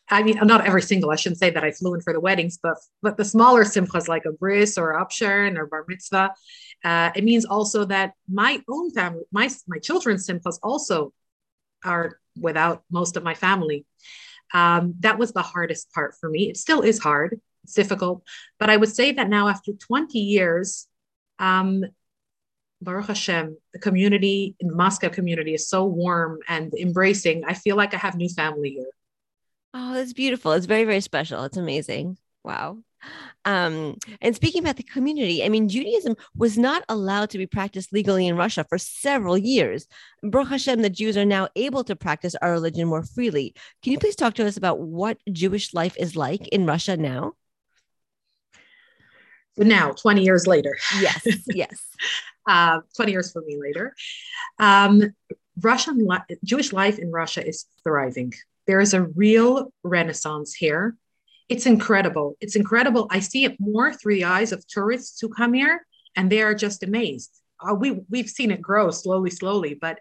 I 0.10 0.22
mean, 0.22 0.38
not 0.44 0.66
every 0.66 0.84
single. 0.84 1.10
I 1.10 1.16
shouldn't 1.16 1.40
say 1.40 1.50
that 1.50 1.64
I 1.64 1.72
flew 1.72 1.96
in 1.96 2.02
for 2.02 2.14
the 2.14 2.20
weddings, 2.20 2.60
but 2.62 2.78
but 3.02 3.18
the 3.18 3.26
smaller 3.26 3.64
simchas 3.64 4.08
like 4.08 4.26
a 4.26 4.32
bris 4.32 4.78
or 4.78 4.94
upshern 4.94 5.58
or 5.58 5.66
bar 5.66 5.84
mitzvah. 5.88 6.34
Uh, 6.84 7.12
it 7.16 7.24
means 7.24 7.46
also 7.46 7.86
that 7.86 8.14
my 8.32 8.62
own 8.70 8.92
family, 8.92 9.24
my 9.32 9.50
my 9.68 9.80
children's 9.80 10.28
simchas 10.28 10.60
also 10.62 11.12
are 11.84 12.20
without 12.40 12.84
most 12.92 13.18
of 13.18 13.24
my 13.24 13.34
family. 13.34 13.86
Um, 14.54 14.94
that 15.00 15.18
was 15.18 15.34
the 15.34 15.42
hardest 15.42 15.92
part 15.92 16.16
for 16.20 16.30
me. 16.30 16.50
It 16.50 16.58
still 16.58 16.82
is 16.82 17.00
hard. 17.00 17.42
It's 17.64 17.74
difficult, 17.74 18.22
but 18.60 18.70
I 18.70 18.78
would 18.78 18.94
say 18.94 19.12
that 19.14 19.28
now 19.28 19.48
after 19.48 19.74
20 19.74 20.20
years, 20.20 20.88
um, 21.40 21.84
Baruch 22.82 23.08
Hashem, 23.08 23.58
the 23.74 23.80
community 23.80 24.56
in 24.60 24.76
Moscow 24.76 25.10
community 25.10 25.54
is 25.54 25.68
so 25.68 25.86
warm 25.86 26.40
and 26.48 26.74
embracing. 26.74 27.44
I 27.46 27.54
feel 27.54 27.76
like 27.76 27.94
I 27.94 27.98
have 27.98 28.16
new 28.16 28.30
family 28.30 28.72
here. 28.72 28.90
Oh, 29.74 29.94
that's 29.94 30.14
beautiful. 30.14 30.52
It's 30.54 30.66
very, 30.66 30.84
very 30.84 31.02
special. 31.02 31.44
It's 31.44 31.58
amazing. 31.58 32.18
Wow. 32.44 32.78
Um, 33.44 33.98
and 34.22 34.36
speaking 34.36 34.62
about 34.62 34.78
the 34.78 34.84
community, 34.84 35.44
I 35.44 35.50
mean, 35.50 35.70
Judaism 35.70 36.16
was 36.36 36.58
not 36.58 36.84
allowed 36.90 37.30
to 37.32 37.38
be 37.38 37.46
practiced 37.46 37.94
legally 37.94 38.28
in 38.28 38.38
Russia 38.38 38.66
for 38.68 38.78
several 38.78 39.38
years. 39.38 39.88
Baruch 40.24 40.50
Hashem, 40.50 40.82
the 40.82 40.90
Jews 40.90 41.18
are 41.18 41.26
now 41.26 41.50
able 41.56 41.84
to 41.84 41.96
practice 41.96 42.36
our 42.42 42.52
religion 42.52 42.88
more 42.88 43.04
freely. 43.04 43.54
Can 43.84 43.92
you 43.92 44.00
please 44.00 44.16
talk 44.16 44.34
to 44.36 44.46
us 44.46 44.58
about 44.58 44.80
what 44.80 45.18
Jewish 45.32 45.74
life 45.74 45.96
is 46.00 46.16
like 46.16 46.48
in 46.48 46.66
Russia 46.66 46.98
now? 46.98 47.34
Now, 49.58 49.92
20 49.92 50.24
years 50.24 50.48
later. 50.48 50.76
Yes, 51.00 51.26
yes. 51.48 51.82
Uh, 52.48 52.82
20 52.96 53.12
years 53.12 53.32
for 53.32 53.42
me 53.42 53.58
later. 53.60 53.96
Um, 54.60 55.14
Russian 55.62 56.06
li- 56.06 56.38
Jewish 56.44 56.74
life 56.74 57.00
in 57.00 57.12
Russia 57.12 57.46
is 57.46 57.66
thriving. 57.84 58.34
There 58.68 58.80
is 58.80 58.94
a 58.94 59.04
real 59.04 59.72
renaissance 59.84 60.54
here. 60.54 60.96
It's 61.48 61.66
incredible. 61.66 62.36
It's 62.42 62.56
incredible. 62.56 63.08
I 63.12 63.20
see 63.20 63.46
it 63.46 63.60
more 63.60 63.94
through 63.94 64.16
the 64.16 64.26
eyes 64.26 64.52
of 64.52 64.66
tourists 64.68 65.20
who 65.22 65.30
come 65.30 65.54
here, 65.54 65.86
and 66.16 66.32
they 66.32 66.42
are 66.42 66.56
just 66.56 66.84
amazed. 66.84 67.32
Uh, 67.60 67.76
we 67.76 68.02
we've 68.10 68.30
seen 68.30 68.52
it 68.52 68.62
grow 68.62 68.90
slowly, 68.92 69.30
slowly, 69.30 69.76
but 69.76 70.00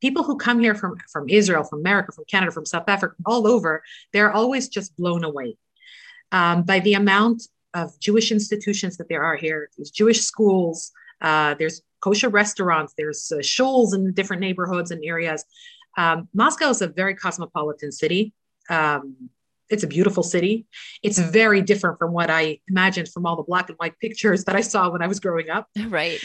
people 0.00 0.22
who 0.24 0.36
come 0.36 0.60
here 0.60 0.74
from 0.74 0.96
from 1.12 1.28
Israel, 1.28 1.64
from 1.64 1.80
America, 1.80 2.12
from 2.12 2.24
Canada, 2.24 2.52
from 2.52 2.64
South 2.64 2.88
Africa, 2.88 3.14
all 3.26 3.46
over, 3.46 3.82
they're 4.12 4.32
always 4.32 4.68
just 4.68 4.96
blown 4.96 5.24
away 5.24 5.56
um, 6.32 6.62
by 6.62 6.80
the 6.80 6.94
amount 6.94 7.42
of 7.74 7.98
Jewish 8.00 8.32
institutions 8.32 8.96
that 8.96 9.08
there 9.08 9.22
are 9.22 9.36
here. 9.36 9.68
There's 9.76 9.90
Jewish 9.90 10.22
schools, 10.22 10.92
uh, 11.20 11.54
there's 11.58 11.82
kosher 12.00 12.28
restaurants. 12.28 12.94
There's 12.96 13.30
uh, 13.32 13.36
shuls 13.36 13.94
in 13.94 14.12
different 14.12 14.40
neighborhoods 14.40 14.90
and 14.90 15.04
areas. 15.04 15.44
Um, 15.96 16.28
Moscow 16.32 16.70
is 16.70 16.82
a 16.82 16.88
very 16.88 17.14
cosmopolitan 17.14 17.92
city. 17.92 18.32
Um, 18.70 19.30
it's 19.68 19.82
a 19.82 19.86
beautiful 19.86 20.22
city. 20.22 20.66
It's 21.02 21.18
very 21.18 21.60
different 21.60 21.98
from 21.98 22.12
what 22.12 22.30
I 22.30 22.60
imagined 22.68 23.08
from 23.08 23.26
all 23.26 23.36
the 23.36 23.42
black 23.42 23.68
and 23.68 23.76
white 23.76 23.98
pictures 23.98 24.44
that 24.44 24.56
I 24.56 24.62
saw 24.62 24.90
when 24.90 25.02
I 25.02 25.06
was 25.06 25.20
growing 25.20 25.50
up. 25.50 25.68
Right. 25.88 26.22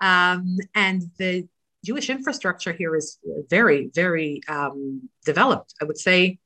Um, 0.00 0.58
and 0.74 1.02
the 1.18 1.48
Jewish 1.84 2.10
infrastructure 2.10 2.72
here 2.72 2.96
is 2.96 3.18
very, 3.48 3.90
very 3.94 4.42
um, 4.48 5.08
developed. 5.24 5.74
I 5.80 5.84
would 5.84 5.98
say, 5.98 6.38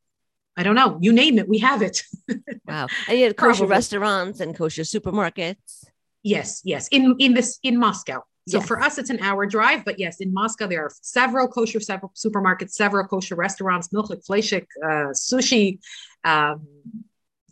I 0.57 0.63
don't 0.63 0.75
know, 0.75 0.99
you 1.01 1.13
name 1.13 1.39
it, 1.39 1.49
we 1.49 1.59
have 1.59 1.83
it. 1.83 2.03
wow. 2.67 2.87
And 3.09 3.19
you 3.19 3.25
have 3.25 3.37
kosher 3.37 3.67
restaurants 3.67 4.41
and 4.41 4.57
kosher 4.57 4.83
supermarkets. 4.83 5.85
Yes, 6.23 6.61
yes. 6.65 6.89
In 6.89 7.17
in 7.19 7.35
this 7.35 7.59
in 7.63 7.79
Moscow. 7.79 8.23
So 8.49 8.59
yes. 8.59 8.67
for 8.67 8.81
us, 8.81 8.99
it's 8.99 9.11
an 9.11 9.21
hour 9.21 9.47
drive, 9.47 9.85
but 9.85 9.99
yes, 9.99 10.21
in 10.21 10.33
Moscow 10.33 10.67
there 10.67 10.85
are 10.85 10.91
several 11.03 11.47
kosher 11.47 11.79
several 11.79 12.13
supermarkets, 12.17 12.73
several 12.73 13.07
kosher 13.07 13.37
restaurants, 13.37 13.89
milchik, 13.89 14.27
fleshik, 14.27 14.67
uh, 14.83 15.13
sushi, 15.13 15.79
um, 16.25 16.67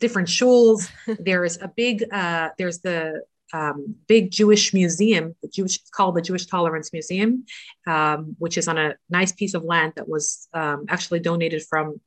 different 0.00 0.28
shuls. 0.28 0.90
there 1.20 1.44
is 1.44 1.58
a 1.60 1.68
big, 1.68 2.04
uh, 2.12 2.50
there's 2.58 2.80
the 2.80 3.22
um, 3.52 3.96
big 4.06 4.30
Jewish 4.30 4.74
museum, 4.74 5.34
the 5.42 5.48
Jewish 5.48 5.78
called 5.90 6.16
the 6.16 6.22
Jewish 6.22 6.46
Tolerance 6.46 6.92
Museum, 6.92 7.44
um, 7.86 8.36
which 8.38 8.58
is 8.58 8.66
on 8.66 8.78
a 8.78 8.94
nice 9.08 9.32
piece 9.32 9.54
of 9.54 9.64
land 9.64 9.94
that 9.96 10.08
was 10.08 10.48
um, 10.52 10.86
actually 10.88 11.20
donated 11.20 11.62
from 11.68 12.00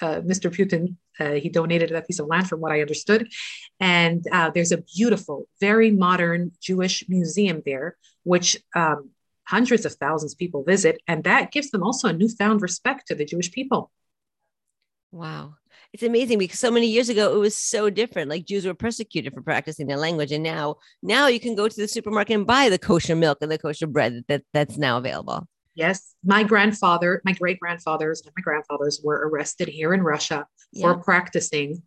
uh, 0.00 0.20
Mr. 0.20 0.50
Putin. 0.50 0.96
Uh, 1.18 1.40
he 1.40 1.48
donated 1.48 1.90
that 1.90 2.06
piece 2.06 2.18
of 2.18 2.26
land, 2.26 2.48
from 2.48 2.60
what 2.60 2.72
I 2.72 2.80
understood. 2.80 3.28
And 3.80 4.24
uh, 4.30 4.50
there's 4.50 4.72
a 4.72 4.82
beautiful, 4.82 5.48
very 5.60 5.90
modern 5.90 6.52
Jewish 6.60 7.04
museum 7.08 7.62
there, 7.64 7.96
which 8.24 8.56
um, 8.74 9.10
hundreds 9.44 9.86
of 9.86 9.94
thousands 9.94 10.32
of 10.32 10.38
people 10.38 10.64
visit. 10.64 11.00
And 11.06 11.24
that 11.24 11.52
gives 11.52 11.70
them 11.70 11.82
also 11.82 12.08
a 12.08 12.12
newfound 12.12 12.62
respect 12.62 13.06
to 13.08 13.14
the 13.14 13.24
Jewish 13.24 13.50
people. 13.50 13.90
Wow. 15.12 15.54
It's 15.92 16.02
amazing 16.02 16.38
because 16.38 16.58
so 16.58 16.70
many 16.70 16.88
years 16.88 17.08
ago 17.08 17.34
it 17.34 17.38
was 17.38 17.56
so 17.56 17.88
different. 17.88 18.28
Like 18.28 18.44
Jews 18.44 18.66
were 18.66 18.74
persecuted 18.74 19.32
for 19.32 19.40
practicing 19.40 19.86
their 19.86 19.96
language, 19.96 20.32
and 20.32 20.42
now 20.42 20.76
now 21.02 21.28
you 21.28 21.40
can 21.40 21.54
go 21.54 21.68
to 21.68 21.76
the 21.76 21.88
supermarket 21.88 22.36
and 22.36 22.46
buy 22.46 22.68
the 22.68 22.78
kosher 22.78 23.16
milk 23.16 23.38
and 23.40 23.50
the 23.50 23.58
kosher 23.58 23.86
bread 23.86 24.24
that 24.28 24.42
that's 24.52 24.76
now 24.76 24.98
available. 24.98 25.46
Yes, 25.76 26.14
my 26.24 26.42
grandfather, 26.42 27.20
my 27.24 27.32
great 27.32 27.60
grandfathers, 27.60 28.22
and 28.22 28.32
my 28.36 28.42
grandfathers 28.42 29.00
were 29.04 29.28
arrested 29.28 29.68
here 29.68 29.92
in 29.94 30.02
Russia 30.02 30.46
for 30.80 30.96
practicing. 30.96 31.82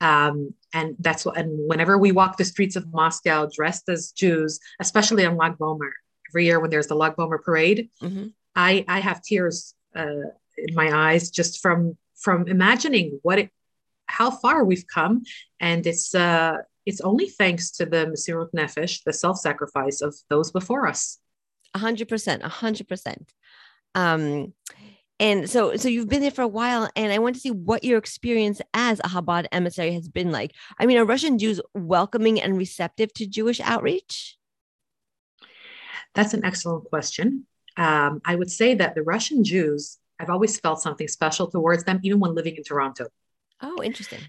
Um, 0.00 0.54
and 0.74 0.96
that's 0.98 1.24
what, 1.24 1.38
and 1.38 1.68
whenever 1.68 1.96
we 1.98 2.12
walk 2.12 2.36
the 2.36 2.44
streets 2.44 2.76
of 2.76 2.92
Moscow 2.92 3.48
dressed 3.52 3.88
as 3.88 4.12
Jews, 4.12 4.58
especially 4.80 5.24
on 5.24 5.36
Lag 5.36 5.56
B'Omer, 5.56 5.92
every 6.30 6.46
year 6.46 6.58
when 6.60 6.70
there's 6.70 6.88
the 6.88 6.96
Lag 6.96 7.14
B'Omer 7.16 7.42
parade, 7.42 7.90
mm-hmm. 8.02 8.26
I, 8.54 8.84
I 8.88 8.98
have 9.00 9.22
tears 9.22 9.74
uh, 9.94 10.28
in 10.56 10.74
my 10.74 10.90
eyes 10.92 11.30
just 11.30 11.60
from 11.62 11.96
from 12.16 12.48
imagining 12.48 13.20
what 13.22 13.38
it, 13.38 13.50
how 14.06 14.30
far 14.32 14.64
we've 14.64 14.86
come, 14.92 15.22
and 15.60 15.86
it's 15.86 16.12
uh, 16.12 16.56
it's 16.84 17.00
only 17.00 17.28
thanks 17.28 17.70
to 17.72 17.86
the 17.86 18.06
Mesirut 18.06 18.50
Nefesh, 18.52 19.04
the 19.04 19.12
self-sacrifice 19.12 20.00
of 20.00 20.16
those 20.28 20.50
before 20.50 20.88
us. 20.88 21.20
A 21.74 21.78
hundred 21.78 22.08
percent, 22.08 22.42
a 22.42 22.48
hundred 22.48 22.88
percent. 22.88 23.32
Um, 23.94 24.54
and 25.20 25.50
so, 25.50 25.76
so 25.76 25.88
you've 25.88 26.08
been 26.08 26.20
there 26.20 26.30
for 26.30 26.42
a 26.42 26.48
while, 26.48 26.88
and 26.94 27.12
I 27.12 27.18
want 27.18 27.34
to 27.34 27.40
see 27.40 27.50
what 27.50 27.82
your 27.82 27.98
experience 27.98 28.60
as 28.72 29.00
a 29.00 29.08
Chabad 29.08 29.46
emissary 29.50 29.92
has 29.94 30.08
been 30.08 30.30
like. 30.30 30.52
I 30.78 30.86
mean, 30.86 30.96
are 30.96 31.04
Russian 31.04 31.38
Jews 31.38 31.60
welcoming 31.74 32.40
and 32.40 32.56
receptive 32.56 33.12
to 33.14 33.26
Jewish 33.26 33.60
outreach? 33.60 34.36
That's 36.14 36.34
an 36.34 36.44
excellent 36.44 36.84
question. 36.84 37.46
Um, 37.76 38.20
I 38.24 38.36
would 38.36 38.50
say 38.50 38.74
that 38.76 38.94
the 38.94 39.02
Russian 39.02 39.42
Jews, 39.42 39.98
I've 40.20 40.30
always 40.30 40.58
felt 40.60 40.82
something 40.82 41.08
special 41.08 41.48
towards 41.48 41.84
them, 41.84 41.98
even 42.04 42.20
when 42.20 42.34
living 42.34 42.56
in 42.56 42.62
Toronto. 42.62 43.08
Oh, 43.60 43.82
interesting. 43.82 44.20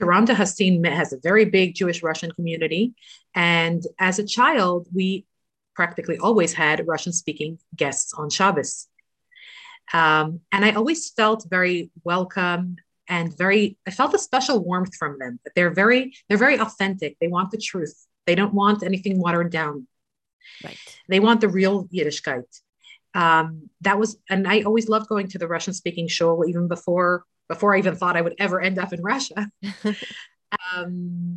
Toronto 0.00 0.34
has 0.34 0.56
seen 0.56 0.82
has 0.82 1.12
a 1.12 1.20
very 1.22 1.44
big 1.44 1.76
Jewish 1.76 2.02
Russian 2.02 2.32
community, 2.32 2.94
and 3.34 3.82
as 4.00 4.18
a 4.18 4.26
child, 4.26 4.88
we 4.92 5.24
practically 5.74 6.18
always 6.18 6.52
had 6.52 6.86
Russian 6.86 7.12
speaking 7.12 7.58
guests 7.74 8.14
on 8.14 8.30
Shabbos. 8.30 8.88
Um, 9.92 10.40
and 10.50 10.64
I 10.64 10.72
always 10.72 11.10
felt 11.10 11.46
very 11.48 11.90
welcome 12.04 12.76
and 13.08 13.36
very, 13.36 13.76
I 13.86 13.90
felt 13.90 14.14
a 14.14 14.18
special 14.18 14.62
warmth 14.62 14.94
from 14.96 15.18
them. 15.18 15.40
That 15.44 15.54
they're 15.54 15.70
very, 15.70 16.14
they're 16.28 16.38
very 16.38 16.58
authentic. 16.58 17.16
They 17.20 17.28
want 17.28 17.50
the 17.50 17.58
truth. 17.58 18.06
They 18.26 18.34
don't 18.34 18.54
want 18.54 18.82
anything 18.82 19.18
watered 19.18 19.50
down. 19.50 19.86
Right. 20.64 20.78
They 21.08 21.20
want 21.20 21.40
the 21.40 21.48
real 21.48 21.86
Yiddishkeit. 21.88 22.44
Um, 23.14 23.68
that 23.82 23.98
was, 23.98 24.16
and 24.30 24.46
I 24.48 24.62
always 24.62 24.88
loved 24.88 25.08
going 25.08 25.28
to 25.28 25.38
the 25.38 25.48
Russian 25.48 25.74
speaking 25.74 26.08
show 26.08 26.44
even 26.46 26.68
before 26.68 27.24
before 27.48 27.74
I 27.74 27.78
even 27.78 27.96
thought 27.96 28.16
I 28.16 28.22
would 28.22 28.34
ever 28.38 28.60
end 28.60 28.78
up 28.78 28.92
in 28.92 29.02
Russia. 29.02 29.50
um, 30.74 31.36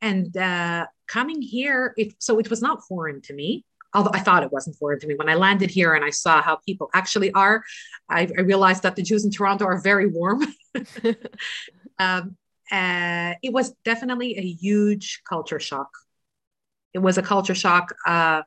and 0.00 0.36
uh, 0.36 0.86
coming 1.06 1.42
here, 1.42 1.94
it, 1.96 2.14
so 2.18 2.38
it 2.38 2.50
was 2.50 2.62
not 2.62 2.82
foreign 2.88 3.20
to 3.22 3.34
me 3.34 3.64
although 3.94 4.10
I 4.12 4.20
thought 4.20 4.42
it 4.42 4.52
wasn't 4.52 4.76
foreign 4.76 5.00
to 5.00 5.06
me. 5.06 5.14
When 5.14 5.28
I 5.28 5.34
landed 5.34 5.70
here 5.70 5.94
and 5.94 6.04
I 6.04 6.10
saw 6.10 6.42
how 6.42 6.56
people 6.66 6.90
actually 6.92 7.32
are, 7.32 7.64
I, 8.10 8.28
I 8.36 8.42
realized 8.42 8.82
that 8.82 8.94
the 8.94 9.02
Jews 9.02 9.24
in 9.24 9.30
Toronto 9.30 9.64
are 9.64 9.80
very 9.80 10.06
warm. 10.06 10.46
um, 11.98 12.36
uh, 12.70 13.34
it 13.42 13.52
was 13.52 13.72
definitely 13.84 14.36
a 14.36 14.42
huge 14.42 15.22
culture 15.28 15.58
shock. 15.58 15.88
It 16.92 16.98
was 16.98 17.16
a 17.16 17.22
culture 17.22 17.54
shock. 17.54 17.94
Uh, 18.06 18.42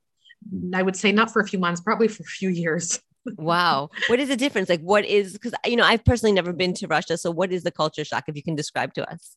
I 0.74 0.84
would 0.84 0.96
say 0.96 1.12
not 1.12 1.32
for 1.32 1.41
a 1.41 1.48
few 1.48 1.60
months, 1.60 1.82
probably 1.82 2.08
for 2.08 2.24
a 2.24 2.27
few 2.27 2.50
years. 2.50 3.00
wow. 3.38 3.89
What 4.08 4.20
is 4.20 4.29
the 4.29 4.38
difference? 4.38 4.70
Like, 4.70 4.82
what 4.82 5.06
is, 5.06 5.34
because, 5.34 5.53
you 5.65 5.75
know, 5.75 5.84
I've 5.84 6.06
personally 6.06 6.34
never 6.34 6.53
been 6.53 6.74
to 6.75 6.88
Russia. 6.88 7.18
So, 7.18 7.32
what 7.32 7.51
is 7.51 7.63
the 7.63 7.72
culture 7.72 8.06
shock, 8.06 8.25
if 8.27 8.36
you 8.36 8.44
can 8.44 8.56
describe 8.56 8.94
to 8.96 9.10
us? 9.12 9.36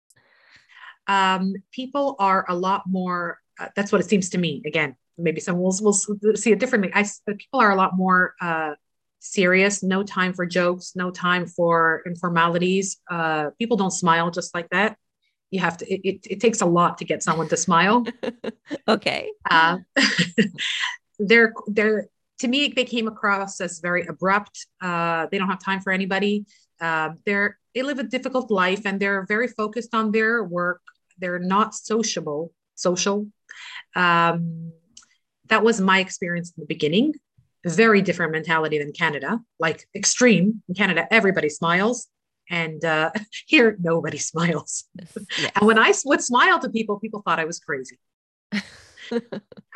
Um, 1.06 1.54
people 1.73 2.16
are 2.18 2.44
a 2.49 2.54
lot 2.54 2.85
more, 2.87 3.38
uh, 3.59 3.68
that's 3.75 3.92
what 3.92 4.00
it 4.00 4.09
seems 4.09 4.30
to 4.30 4.38
me. 4.38 4.62
Again, 4.66 4.97
maybe 5.18 5.40
some 5.40 5.59
will, 5.59 5.75
will 5.80 5.92
see 5.92 6.52
it 6.52 6.59
differently. 6.59 6.90
I, 6.94 7.06
people 7.26 7.61
are 7.61 7.71
a 7.71 7.76
lot 7.76 7.97
more 7.97 8.35
uh, 8.40 8.75
serious, 9.21 9.82
no 9.82 10.02
time 10.02 10.32
for 10.32 10.47
jokes, 10.47 10.92
no 10.97 11.11
time 11.11 11.47
for 11.47 12.02
informalities. 12.06 12.97
Uh, 13.11 13.50
people 13.59 13.76
don't 13.76 13.92
smile 13.92 14.30
just 14.30 14.54
like 14.54 14.68
that. 14.71 14.97
You 15.50 15.61
have 15.61 15.76
to, 15.78 15.92
it, 15.92 16.00
it, 16.04 16.26
it 16.30 16.40
takes 16.40 16.61
a 16.61 16.66
lot 16.66 16.99
to 16.99 17.04
get 17.04 17.23
someone 17.23 17.49
to 17.49 17.56
smile. 17.56 18.04
okay. 18.88 19.30
Uh, 19.50 19.78
they're, 21.18 21.52
they're, 21.66 22.09
to 22.40 22.49
me, 22.49 22.68
they 22.75 22.85
came 22.85 23.06
across 23.06 23.61
as 23.61 23.78
very 23.78 24.06
abrupt. 24.06 24.66
Uh, 24.80 25.26
they 25.30 25.38
don't 25.38 25.49
have 25.49 25.62
time 25.62 25.80
for 25.80 25.92
anybody. 25.92 26.44
Uh, 26.82 27.10
they're, 27.24 27.58
they 27.74 27.82
live 27.82 27.98
a 27.98 28.04
difficult 28.04 28.50
life 28.50 28.82
and 28.84 29.00
they're 29.00 29.24
very 29.26 29.48
focused 29.48 29.94
on 29.94 30.12
their 30.12 30.44
work. 30.44 30.82
They're 31.18 31.38
not 31.38 31.74
sociable, 31.74 32.52
social. 32.74 33.28
Um, 33.96 34.72
that 35.48 35.62
was 35.62 35.80
my 35.80 36.00
experience 36.00 36.52
in 36.56 36.62
the 36.62 36.66
beginning 36.66 37.14
very 37.64 38.02
different 38.02 38.32
mentality 38.32 38.78
than 38.78 38.92
Canada, 38.92 39.40
like 39.58 39.86
extreme. 39.94 40.62
In 40.68 40.74
Canada, 40.74 41.06
everybody 41.10 41.48
smiles, 41.48 42.08
and 42.50 42.84
uh, 42.84 43.10
here 43.46 43.76
nobody 43.80 44.18
smiles. 44.18 44.84
Yes. 44.98 45.16
And 45.54 45.66
when 45.66 45.78
I 45.78 45.92
would 46.04 46.22
smile 46.22 46.58
to 46.60 46.68
people, 46.68 46.98
people 46.98 47.22
thought 47.22 47.38
I 47.38 47.44
was 47.44 47.60
crazy. 47.60 47.98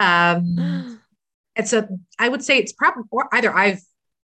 um, 0.00 1.00
and 1.56 1.66
so 1.66 1.88
I 2.18 2.28
would 2.28 2.42
say 2.42 2.58
it's 2.58 2.72
probably 2.72 3.04
or 3.10 3.28
either 3.32 3.54
I've 3.54 3.80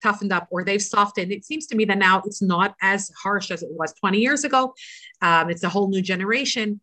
toughened 0.02 0.32
up 0.32 0.48
or 0.52 0.64
they've 0.64 0.82
softened. 0.82 1.32
It 1.32 1.46
seems 1.46 1.68
to 1.68 1.76
me 1.76 1.86
that 1.86 1.98
now 1.98 2.22
it's 2.26 2.42
not 2.42 2.76
as 2.82 3.12
harsh 3.22 3.52
as 3.52 3.64
it 3.64 3.70
was 3.72 3.94
20 3.94 4.20
years 4.20 4.44
ago. 4.44 4.74
Um, 5.22 5.50
it's 5.50 5.64
a 5.64 5.70
whole 5.70 5.90
new 5.90 6.02
generation. 6.02 6.82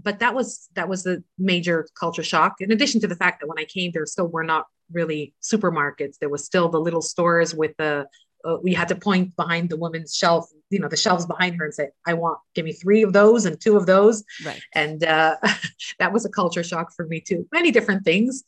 But 0.00 0.20
that 0.20 0.34
was 0.34 0.68
that 0.74 0.88
was 0.88 1.02
the 1.02 1.24
major 1.38 1.88
culture 1.98 2.22
shock. 2.22 2.60
In 2.60 2.70
addition 2.70 3.00
to 3.00 3.08
the 3.08 3.16
fact 3.16 3.40
that 3.40 3.48
when 3.48 3.58
i 3.58 3.64
came 3.64 3.90
there 3.92 4.06
still 4.06 4.28
were 4.28 4.44
not 4.44 4.66
really 4.92 5.34
supermarkets. 5.42 6.18
There 6.18 6.28
was 6.28 6.44
still 6.44 6.68
the 6.68 6.80
little 6.80 7.02
stores 7.02 7.54
with 7.54 7.76
the 7.78 8.06
uh, 8.44 8.56
we 8.62 8.72
had 8.72 8.86
to 8.88 8.94
point 8.94 9.34
behind 9.34 9.68
the 9.68 9.76
woman's 9.76 10.14
shelf 10.14 10.48
you 10.70 10.78
know 10.78 10.86
the 10.86 10.96
shelves 10.96 11.26
behind 11.26 11.56
her 11.56 11.64
and 11.64 11.74
say 11.74 11.88
i 12.06 12.14
want 12.14 12.38
give 12.54 12.64
me 12.64 12.72
three 12.72 13.02
of 13.02 13.12
those 13.12 13.44
and 13.44 13.60
two 13.60 13.76
of 13.76 13.86
those. 13.86 14.22
Right. 14.44 14.62
And 14.74 15.02
uh, 15.02 15.36
that 15.98 16.12
was 16.12 16.24
a 16.24 16.30
culture 16.30 16.62
shock 16.62 16.92
for 16.94 17.06
me 17.06 17.20
too. 17.20 17.48
Many 17.52 17.72
different 17.72 18.04
things. 18.04 18.44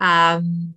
Um, 0.00 0.74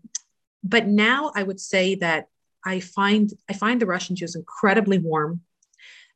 but 0.64 0.88
now 0.88 1.32
i 1.36 1.44
would 1.44 1.60
say 1.60 1.96
that 1.96 2.28
i 2.66 2.80
find 2.80 3.32
i 3.50 3.54
find 3.54 3.82
the 3.82 3.86
russian 3.86 4.16
jews 4.16 4.36
incredibly 4.36 4.98
warm. 4.98 5.42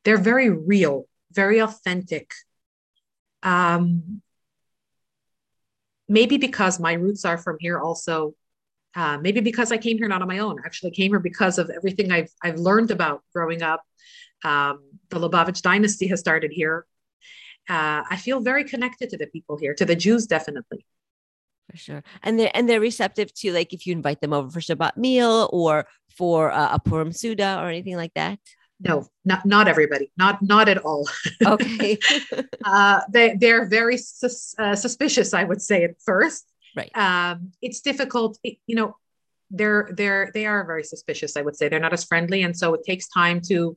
They're 0.04 0.18
very 0.18 0.50
real 0.50 1.06
very 1.32 1.60
authentic. 1.60 2.32
Um, 3.42 4.20
maybe 6.08 6.36
because 6.38 6.80
my 6.80 6.94
roots 6.94 7.24
are 7.24 7.38
from 7.38 7.56
here 7.60 7.78
also. 7.78 8.34
Uh, 8.96 9.16
maybe 9.18 9.40
because 9.40 9.70
i 9.70 9.78
came 9.78 9.96
here 9.98 10.08
not 10.08 10.22
on 10.22 10.28
my 10.28 10.38
own. 10.38 10.58
I 10.58 10.66
actually 10.66 10.90
came 10.90 11.12
here 11.12 11.20
because 11.20 11.58
of 11.58 11.70
everything 11.70 12.10
i've, 12.10 12.32
I've 12.42 12.58
learned 12.58 12.90
about 12.90 13.22
growing 13.32 13.62
up. 13.62 13.82
Um, 14.44 14.80
the 15.10 15.20
lubavitch 15.20 15.62
dynasty 15.62 16.08
has 16.08 16.20
started 16.20 16.50
here. 16.50 16.86
Uh, 17.68 18.02
i 18.10 18.16
feel 18.16 18.40
very 18.40 18.64
connected 18.64 19.10
to 19.10 19.16
the 19.16 19.28
people 19.28 19.56
here 19.56 19.74
to 19.74 19.84
the 19.84 19.94
jews 19.94 20.26
definitely 20.26 20.84
for 21.70 21.76
sure. 21.76 22.02
And 22.22 22.38
they're 22.38 22.50
and 22.54 22.68
they're 22.68 22.80
receptive 22.80 23.32
to 23.34 23.52
like 23.52 23.72
if 23.72 23.86
you 23.86 23.92
invite 23.92 24.20
them 24.20 24.32
over 24.32 24.50
for 24.50 24.60
shabbat 24.60 24.96
meal 24.96 25.48
or 25.52 25.86
for 26.16 26.50
uh, 26.50 26.74
a 26.74 26.78
purim 26.78 27.10
seudah 27.10 27.62
or 27.62 27.68
anything 27.68 27.96
like 27.96 28.14
that? 28.14 28.38
No 28.80 29.06
not 29.24 29.46
not 29.46 29.68
everybody. 29.68 30.10
Not 30.16 30.42
not 30.42 30.68
at 30.68 30.78
all. 30.78 31.08
Okay. 31.44 31.98
Uh, 32.62 33.00
they 33.10 33.36
they're 33.36 33.64
very 33.66 33.96
sus, 33.96 34.54
uh, 34.58 34.76
suspicious 34.76 35.32
i 35.32 35.44
would 35.44 35.62
say 35.62 35.82
at 35.84 35.92
first. 36.04 36.46
Right. 36.76 36.90
Um, 36.94 37.52
it's 37.62 37.80
difficult 37.80 38.38
it, 38.44 38.58
you 38.66 38.76
know 38.76 38.96
they're 39.50 39.88
they're 39.92 40.30
they 40.34 40.46
are 40.46 40.64
very 40.64 40.84
suspicious 40.84 41.36
i 41.36 41.42
would 41.42 41.56
say. 41.56 41.68
They're 41.68 41.80
not 41.80 41.92
as 41.92 42.04
friendly 42.04 42.42
and 42.42 42.56
so 42.56 42.74
it 42.74 42.82
takes 42.84 43.08
time 43.08 43.40
to 43.48 43.76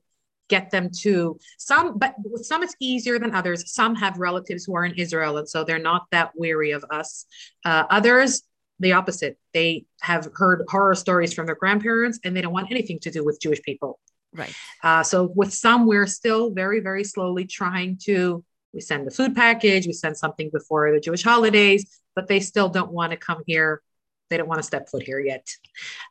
get 0.49 0.69
them 0.71 0.89
to 0.91 1.38
some 1.58 1.97
but 1.97 2.15
with 2.23 2.45
some 2.45 2.63
it's 2.63 2.75
easier 2.79 3.17
than 3.17 3.34
others 3.34 3.73
some 3.73 3.95
have 3.95 4.17
relatives 4.17 4.65
who 4.65 4.75
are 4.75 4.86
in 4.86 4.93
israel 4.95 5.38
and 5.38 5.47
so 5.47 5.63
they're 5.63 5.79
not 5.79 6.06
that 6.12 6.32
weary 6.36 6.71
of 6.71 6.84
us 6.91 7.25
uh, 7.65 7.86
others 7.89 8.43
the 8.79 8.91
opposite 8.91 9.38
they 9.53 9.86
have 10.01 10.27
heard 10.36 10.63
horror 10.67 10.95
stories 10.95 11.34
from 11.34 11.45
their 11.45 11.56
grandparents 11.56 12.19
and 12.23 12.36
they 12.36 12.41
don't 12.41 12.53
want 12.53 12.69
anything 12.69 12.99
to 12.99 13.10
do 13.10 13.23
with 13.23 13.39
jewish 13.39 13.62
people 13.62 13.99
Right. 14.34 14.53
Uh, 14.82 15.03
so 15.03 15.32
with 15.36 15.53
some, 15.53 15.86
we're 15.86 16.08
still 16.08 16.51
very, 16.51 16.79
very 16.79 17.03
slowly 17.03 17.45
trying 17.45 17.97
to. 18.03 18.43
We 18.73 18.82
send 18.82 19.06
the 19.06 19.12
food 19.12 19.36
package, 19.36 19.86
we 19.86 19.93
send 19.93 20.17
something 20.17 20.49
before 20.51 20.91
the 20.91 20.99
Jewish 20.99 21.21
holidays, 21.21 22.01
but 22.15 22.27
they 22.27 22.39
still 22.39 22.69
don't 22.69 22.91
want 22.91 23.12
to 23.12 23.17
come 23.17 23.43
here. 23.45 23.84
They 24.32 24.38
don't 24.38 24.47
want 24.47 24.60
to 24.60 24.65
step 24.65 24.89
foot 24.89 25.03
here 25.03 25.19
yet. 25.19 25.47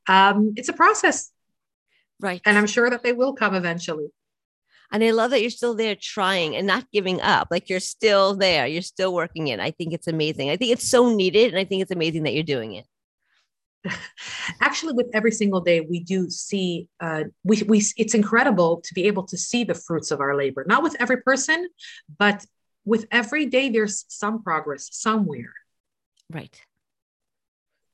Um, 0.08 0.52
it's 0.56 0.68
a 0.68 0.72
process. 0.72 1.32
Right. 2.20 2.40
And 2.44 2.56
I'm 2.56 2.68
sure 2.68 2.88
that 2.88 3.02
they 3.02 3.12
will 3.12 3.32
come 3.32 3.56
eventually. 3.56 4.06
And 4.92 5.02
I 5.02 5.10
love 5.10 5.30
that 5.30 5.40
you're 5.40 5.50
still 5.50 5.74
there 5.74 5.96
trying 5.96 6.54
and 6.54 6.66
not 6.66 6.90
giving 6.92 7.20
up. 7.22 7.48
Like 7.50 7.70
you're 7.70 7.80
still 7.80 8.36
there, 8.36 8.66
you're 8.66 8.82
still 8.82 9.14
working 9.14 9.48
it. 9.48 9.58
I 9.58 9.70
think 9.70 9.94
it's 9.94 10.06
amazing. 10.06 10.50
I 10.50 10.56
think 10.56 10.70
it's 10.70 10.88
so 10.88 11.14
needed. 11.14 11.48
And 11.48 11.58
I 11.58 11.64
think 11.64 11.80
it's 11.80 11.90
amazing 11.90 12.24
that 12.24 12.34
you're 12.34 12.42
doing 12.42 12.74
it. 12.74 12.86
actually 14.60 14.92
with 14.92 15.08
every 15.12 15.32
single 15.32 15.60
day 15.60 15.80
we 15.80 16.00
do 16.00 16.30
see 16.30 16.88
uh, 17.00 17.24
we, 17.42 17.62
we 17.64 17.78
it's 17.96 18.14
incredible 18.14 18.80
to 18.80 18.94
be 18.94 19.06
able 19.06 19.24
to 19.24 19.36
see 19.36 19.64
the 19.64 19.74
fruits 19.74 20.10
of 20.10 20.20
our 20.20 20.36
labor 20.36 20.64
not 20.68 20.82
with 20.82 20.94
every 21.00 21.20
person 21.22 21.68
but 22.18 22.44
with 22.84 23.06
every 23.10 23.46
day 23.46 23.70
there's 23.70 24.04
some 24.08 24.42
progress 24.42 24.88
somewhere 24.92 25.52
right 26.30 26.62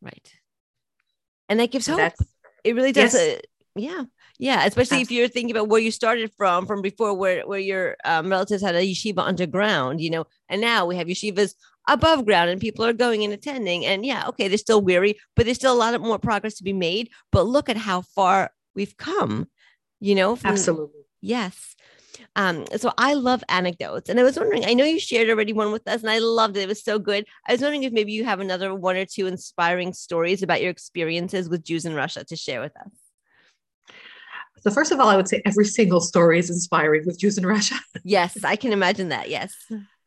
right 0.02 0.32
and 1.48 1.58
that 1.60 1.70
gives 1.70 1.86
hope 1.86 1.96
That's, 1.96 2.22
it 2.64 2.74
really 2.74 2.92
does 2.92 3.14
yes. 3.14 3.40
yeah 3.74 4.04
yeah 4.38 4.64
especially 4.64 5.00
if 5.00 5.10
you're 5.10 5.28
thinking 5.28 5.50
about 5.50 5.68
where 5.68 5.80
you 5.80 5.90
started 5.90 6.32
from 6.36 6.66
from 6.66 6.80
before 6.80 7.14
where 7.14 7.46
where 7.46 7.58
your 7.58 7.96
um, 8.04 8.30
relatives 8.30 8.62
had 8.62 8.74
a 8.74 8.82
yeshiva 8.82 9.18
underground 9.18 10.00
you 10.00 10.10
know 10.10 10.24
and 10.48 10.60
now 10.60 10.86
we 10.86 10.96
have 10.96 11.06
yeshivas 11.06 11.54
above 11.88 12.26
ground 12.26 12.50
and 12.50 12.60
people 12.60 12.84
are 12.84 12.92
going 12.92 13.24
and 13.24 13.32
attending. 13.32 13.84
And 13.84 14.06
yeah, 14.06 14.28
okay, 14.28 14.46
they're 14.46 14.58
still 14.58 14.82
weary, 14.82 15.18
but 15.34 15.46
there's 15.46 15.56
still 15.56 15.72
a 15.72 15.76
lot 15.76 15.94
of 15.94 16.02
more 16.02 16.18
progress 16.18 16.54
to 16.56 16.64
be 16.64 16.72
made. 16.72 17.10
But 17.32 17.46
look 17.46 17.68
at 17.68 17.76
how 17.76 18.02
far 18.02 18.50
we've 18.74 18.96
come, 18.96 19.48
you 19.98 20.14
know? 20.14 20.36
From, 20.36 20.52
Absolutely. 20.52 21.00
Yes. 21.20 21.74
Um, 22.36 22.66
so 22.76 22.92
I 22.98 23.14
love 23.14 23.42
anecdotes. 23.48 24.08
And 24.08 24.20
I 24.20 24.22
was 24.22 24.36
wondering, 24.36 24.64
I 24.64 24.74
know 24.74 24.84
you 24.84 25.00
shared 25.00 25.30
already 25.30 25.52
one 25.52 25.72
with 25.72 25.88
us 25.88 26.02
and 26.02 26.10
I 26.10 26.18
loved 26.18 26.56
it. 26.56 26.62
It 26.62 26.68
was 26.68 26.84
so 26.84 26.98
good. 26.98 27.24
I 27.48 27.52
was 27.52 27.62
wondering 27.62 27.84
if 27.84 27.92
maybe 27.92 28.12
you 28.12 28.24
have 28.24 28.40
another 28.40 28.74
one 28.74 28.96
or 28.96 29.06
two 29.06 29.26
inspiring 29.26 29.92
stories 29.92 30.42
about 30.42 30.60
your 30.60 30.70
experiences 30.70 31.48
with 31.48 31.64
Jews 31.64 31.84
in 31.84 31.94
Russia 31.94 32.24
to 32.24 32.36
share 32.36 32.60
with 32.60 32.76
us. 32.76 32.92
So 34.62 34.70
first 34.70 34.92
of 34.92 35.00
all, 35.00 35.08
I 35.08 35.16
would 35.16 35.28
say 35.28 35.42
every 35.44 35.64
single 35.64 36.00
story 36.00 36.38
is 36.38 36.50
inspiring 36.50 37.04
with 37.06 37.18
Jews 37.18 37.38
in 37.38 37.46
Russia. 37.46 37.76
yes, 38.04 38.44
I 38.44 38.56
can 38.56 38.72
imagine 38.72 39.10
that. 39.10 39.28
Yes 39.28 39.54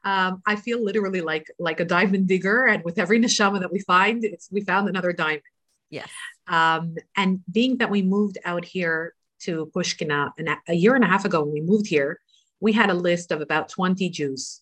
um, 0.04 0.42
I 0.46 0.56
feel 0.56 0.84
literally 0.84 1.22
like 1.22 1.48
like 1.60 1.80
a 1.80 1.86
diamond 1.86 2.28
digger, 2.28 2.66
and 2.66 2.84
with 2.84 2.98
every 2.98 3.20
neshama 3.20 3.60
that 3.60 3.72
we 3.72 3.80
find, 3.80 4.24
it's 4.24 4.50
we 4.52 4.62
found 4.62 4.90
another 4.90 5.14
diamond. 5.14 5.44
Yes. 5.90 6.10
Um, 6.48 6.96
and 7.16 7.42
being 7.52 7.78
that 7.78 7.90
we 7.90 8.02
moved 8.02 8.38
out 8.46 8.66
here 8.66 9.14
to 9.42 9.72
Pushkino 9.76 10.32
an, 10.38 10.56
a 10.68 10.74
year 10.74 10.96
and 10.96 11.04
a 11.04 11.08
half 11.08 11.26
ago 11.26 11.44
when 11.44 11.54
we 11.54 11.62
moved 11.62 11.88
here, 11.88 12.20
we 12.60 12.72
had 12.72 12.90
a 12.90 12.94
list 12.94 13.32
of 13.32 13.42
about 13.42 13.70
20 13.70 14.10
Jews. 14.10 14.62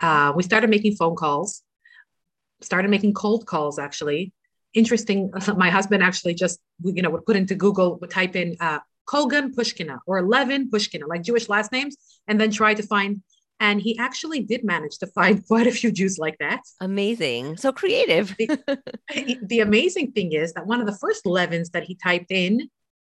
Uh, 0.00 0.32
we 0.36 0.42
started 0.42 0.68
making 0.68 0.96
phone 0.96 1.16
calls, 1.16 1.62
started 2.60 2.90
making 2.90 3.14
cold 3.14 3.46
calls 3.46 3.78
actually. 3.78 4.32
Interesting. 4.74 5.32
My 5.56 5.70
husband 5.70 6.02
actually 6.02 6.34
just, 6.34 6.60
you 6.82 7.02
know, 7.02 7.10
would 7.10 7.26
put 7.26 7.36
into 7.36 7.54
Google, 7.54 7.98
would 7.98 8.10
type 8.10 8.36
in 8.36 8.56
uh, 8.60 8.80
Kogan 9.06 9.54
Pushkino 9.54 9.98
or 10.06 10.26
Levin 10.26 10.70
Pushkino, 10.70 11.08
like 11.08 11.22
Jewish 11.22 11.48
last 11.48 11.72
names, 11.72 11.96
and 12.26 12.40
then 12.40 12.50
try 12.50 12.74
to 12.74 12.82
find 12.82 13.22
And 13.58 13.80
he 13.80 13.96
actually 13.98 14.40
did 14.40 14.64
manage 14.64 14.98
to 14.98 15.06
find 15.06 15.46
quite 15.50 15.66
a 15.66 15.70
few 15.70 15.90
Jews 15.90 16.18
like 16.18 16.36
that. 16.38 16.60
Amazing. 16.80 17.56
So 17.56 17.72
creative. 17.72 18.36
the, 18.36 19.38
the, 19.42 19.60
amazing 19.60 20.12
thing 20.12 20.32
is 20.32 20.52
that 20.52 20.66
one 20.66 20.80
of 20.80 20.86
the 20.86 20.98
first 20.98 21.24
Levins 21.24 21.70
that 21.70 21.84
he 21.84 21.94
typed 21.94 22.30
in, 22.30 22.68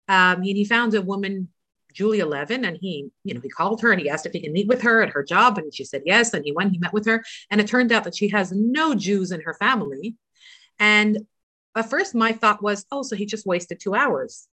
um, 0.09 0.41
he, 0.41 0.53
he 0.53 0.65
found 0.65 0.93
a 0.95 1.01
woman, 1.01 1.47
Julia 1.93 2.25
Levin, 2.25 2.65
and 2.65 2.77
he, 2.81 3.09
you 3.23 3.33
know, 3.33 3.39
he 3.39 3.49
called 3.49 3.79
her 3.81 3.91
and 3.93 4.01
he 4.01 4.09
asked 4.09 4.25
if 4.25 4.33
he 4.33 4.41
can 4.41 4.51
meet 4.51 4.67
with 4.67 4.81
her 4.81 5.01
at 5.01 5.11
her 5.11 5.23
job. 5.23 5.57
And 5.57 5.73
she 5.73 5.85
said 5.85 6.01
yes. 6.05 6.33
And 6.33 6.43
he 6.43 6.51
went, 6.51 6.71
he 6.71 6.79
met 6.79 6.91
with 6.91 7.05
her. 7.05 7.23
And 7.49 7.61
it 7.61 7.67
turned 7.67 7.91
out 7.93 8.03
that 8.03 8.15
she 8.15 8.27
has 8.29 8.51
no 8.51 8.95
Jews 8.95 9.31
in 9.31 9.39
her 9.41 9.53
family. 9.53 10.15
And 10.79 11.19
at 11.75 11.89
first, 11.89 12.15
my 12.15 12.31
thought 12.31 12.61
was, 12.61 12.85
oh, 12.91 13.03
so 13.03 13.15
he 13.15 13.25
just 13.25 13.45
wasted 13.45 13.79
two 13.79 13.95
hours. 13.95 14.47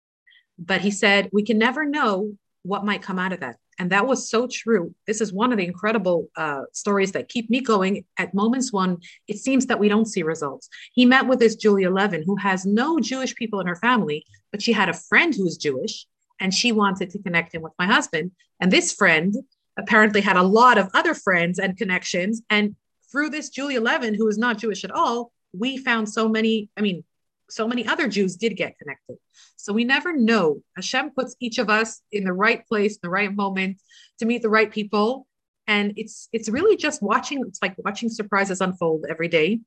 But 0.59 0.81
he 0.81 0.91
said, 0.91 1.31
we 1.33 1.43
can 1.43 1.59
never 1.59 1.85
know 1.85 2.33
what 2.63 2.85
might 2.85 3.03
come 3.03 3.19
out 3.19 3.33
of 3.33 3.41
that. 3.41 3.57
And 3.79 3.91
that 3.91 4.07
was 4.07 4.29
so 4.29 4.49
true. 4.51 4.95
This 5.07 5.21
is 5.21 5.33
one 5.33 5.53
of 5.53 5.59
the 5.59 5.65
incredible 5.65 6.29
uh, 6.37 6.63
stories 6.73 7.13
that 7.13 7.29
keep 7.29 7.49
me 7.49 7.61
going 7.61 8.05
at 8.17 8.35
moments 8.35 8.73
when 8.73 8.99
it 9.29 9.39
seems 9.39 9.67
that 9.67 9.79
we 9.79 9.89
don't 9.89 10.07
see 10.09 10.25
results. 10.25 10.69
He 10.93 11.07
met 11.07 11.29
with 11.29 11.39
this 11.39 11.55
Julia 11.55 11.91
Levin, 11.91 12.25
who 12.27 12.37
has 12.37 12.67
no 12.67 12.99
Jewish 12.99 13.37
people 13.37 13.61
in 13.61 13.69
her 13.69 13.77
family, 13.77 14.25
but 14.51 14.63
she 14.63 14.73
had 14.73 14.89
a 14.89 14.95
friend 14.95 15.33
who 15.33 15.47
is 15.47 15.57
Jewish, 15.57 16.07
and 16.41 16.53
she 16.53 16.73
wanted 16.73 17.11
to 17.11 17.23
connect 17.23 17.55
him 17.55 17.63
with 17.63 17.73
my 17.79 17.87
husband. 17.87 18.33
And 18.61 18.73
this 18.73 18.93
friend 18.93 19.35
apparently 19.79 20.21
had 20.21 20.37
a 20.37 20.43
lot 20.43 20.77
of 20.77 20.91
other 20.93 21.15
friends 21.15 21.61
and 21.61 21.77
connections. 21.77 22.43
And 22.51 22.75
through 23.13 23.31
this 23.31 23.49
Julia 23.49 23.81
Levin, 23.81 24.15
who 24.15 24.27
is 24.27 24.39
not 24.39 24.59
Jewish 24.59 24.83
at 24.85 24.91
all, 24.91 25.31
we 25.53 25.77
found 25.79 26.09
so 26.09 26.29
many, 26.29 26.69
I 26.77 26.81
mean, 26.81 27.05
so 27.51 27.67
many 27.67 27.87
other 27.87 28.09
Jews 28.09 28.37
did 28.37 28.57
get 28.57 28.79
connected. 28.79 29.17
So 29.57 29.73
we 29.73 29.85
never 29.85 30.17
know. 30.17 30.63
Hashem 30.77 31.11
puts 31.11 31.35
each 31.41 31.59
of 31.59 31.71
us 31.71 32.01
in 32.13 32.25
the 32.25 32.33
right 32.33 32.67
place, 32.67 32.99
the 32.99 33.11
right 33.11 33.35
moment 33.35 33.81
to 34.19 34.27
meet 34.27 34.43
the 34.43 34.49
right 34.49 34.71
people. 34.71 35.27
And 35.67 35.95
it's 35.97 36.29
it's 36.33 36.49
really 36.49 36.77
just 36.77 37.03
watching, 37.03 37.45
it's 37.47 37.61
like 37.61 37.75
watching 37.79 38.09
surprises 38.09 38.61
unfold 38.61 39.05
every 39.09 39.29
day. 39.29 39.61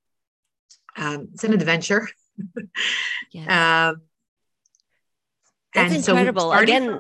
Um, 0.98 1.30
it's 1.34 1.44
an 1.44 1.54
adventure. 1.54 2.08
yes. 3.32 3.50
um, 3.50 4.02
That's 5.74 5.94
incredible. 5.94 6.52
So 6.52 6.58
again, 6.58 7.00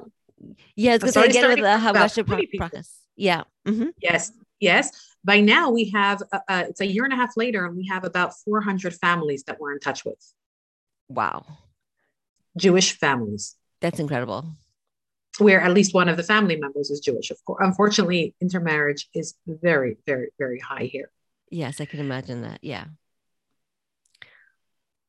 yeah, 0.76 0.96
it's 0.96 1.04
because 1.04 1.30
again 1.30 1.50
with 1.50 1.60
the 1.60 1.64
Havash 1.64 2.58
process. 2.58 3.00
Yeah. 3.16 3.44
Mm-hmm. 3.68 3.90
Yes. 4.02 4.32
Yes. 4.60 4.92
By 5.24 5.42
now 5.42 5.70
we 5.70 5.90
have, 5.92 6.22
uh, 6.32 6.40
uh, 6.48 6.64
it's 6.70 6.82
a 6.82 6.86
year 6.86 7.04
and 7.04 7.14
a 7.14 7.16
half 7.16 7.38
later, 7.38 7.66
and 7.66 7.76
we 7.76 7.88
have 7.88 8.04
about 8.04 8.34
400 8.46 8.96
families 8.96 9.44
that 9.44 9.60
we're 9.60 9.74
in 9.74 9.80
touch 9.80 10.04
with. 10.06 10.20
Wow. 11.14 11.46
Jewish 12.58 12.98
families. 12.98 13.56
That's 13.82 14.00
incredible. 14.00 14.46
Where 15.38 15.62
at 15.62 15.74
least 15.74 15.94
one 15.94 16.10
of 16.10 16.18
the 16.18 16.24
family 16.24 16.58
members 16.58 16.90
is 16.90 17.00
Jewish. 17.00 17.32
Of 17.32 17.44
course, 17.46 17.60
unfortunately, 17.66 18.36
intermarriage 18.42 19.08
is 19.14 19.36
very, 19.48 19.98
very, 20.06 20.30
very 20.38 20.60
high 20.60 20.90
here. 20.92 21.10
Yes, 21.50 21.82
I 21.82 21.86
can 21.86 22.00
imagine 22.00 22.42
that. 22.42 22.60
Yeah. 22.62 22.86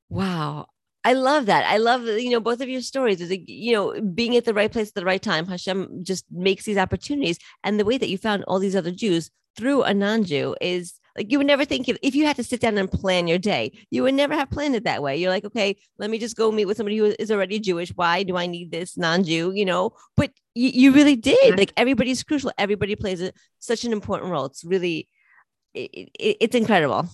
Wow. 0.08 0.66
I 1.04 1.14
love 1.14 1.46
that. 1.46 1.64
I 1.64 1.78
love 1.78 2.04
you 2.04 2.30
know 2.30 2.40
both 2.40 2.60
of 2.60 2.68
your 2.68 2.80
stories. 2.80 3.20
Is 3.20 3.36
you 3.46 3.72
know 3.72 4.00
being 4.00 4.36
at 4.36 4.44
the 4.44 4.54
right 4.54 4.70
place 4.70 4.88
at 4.88 4.94
the 4.94 5.04
right 5.04 5.22
time. 5.22 5.46
Hashem 5.46 6.04
just 6.04 6.24
makes 6.30 6.64
these 6.64 6.78
opportunities, 6.78 7.38
and 7.64 7.78
the 7.78 7.84
way 7.84 7.98
that 7.98 8.08
you 8.08 8.18
found 8.18 8.44
all 8.44 8.60
these 8.60 8.76
other 8.76 8.92
Jews 8.92 9.30
through 9.56 9.82
a 9.82 9.92
non-Jew 9.92 10.56
is 10.60 10.94
like 11.16 11.31
you 11.31 11.38
would 11.38 11.46
never 11.46 11.64
think 11.64 11.88
if, 11.88 11.96
if 12.03 12.14
you 12.14 12.25
had 12.25 12.37
to 12.37 12.44
sit 12.44 12.61
down 12.61 12.79
and 12.79 12.90
plan 12.90 13.27
your 13.27 13.38
day, 13.38 13.72
you 13.90 14.03
would 14.03 14.14
never 14.14 14.35
have 14.35 14.51
planned 14.51 14.75
it 14.75 14.85
that 14.85 15.03
way. 15.03 15.16
You're 15.16 15.31
like, 15.31 15.44
okay, 15.44 15.77
let 15.98 16.11
me 16.11 16.18
just 16.18 16.37
go 16.37 16.51
meet 16.51 16.64
with 16.64 16.77
somebody 16.77 16.96
who 16.96 17.14
is 17.18 17.31
already 17.31 17.59
Jewish. 17.61 17.90
Why 17.90 18.22
do 18.22 18.37
I 18.37 18.46
need 18.46 18.70
this 18.70 18.96
non-Jew? 18.96 19.53
You 19.55 19.64
know, 19.64 19.92
but 20.16 20.33
you, 20.55 20.70
you 20.70 20.92
really 20.92 21.16
did. 21.16 21.59
Like 21.59 21.72
everybody's 21.77 22.22
crucial. 22.22 22.53
Everybody 22.59 22.96
plays 22.96 23.20
a, 23.20 23.33
such 23.59 23.85
an 23.85 23.92
important 23.92 24.31
role. 24.31 24.46
It's 24.46 24.64
really, 24.64 25.09
it, 25.75 26.11
it, 26.18 26.37
it's 26.40 26.55
incredible. 26.55 27.09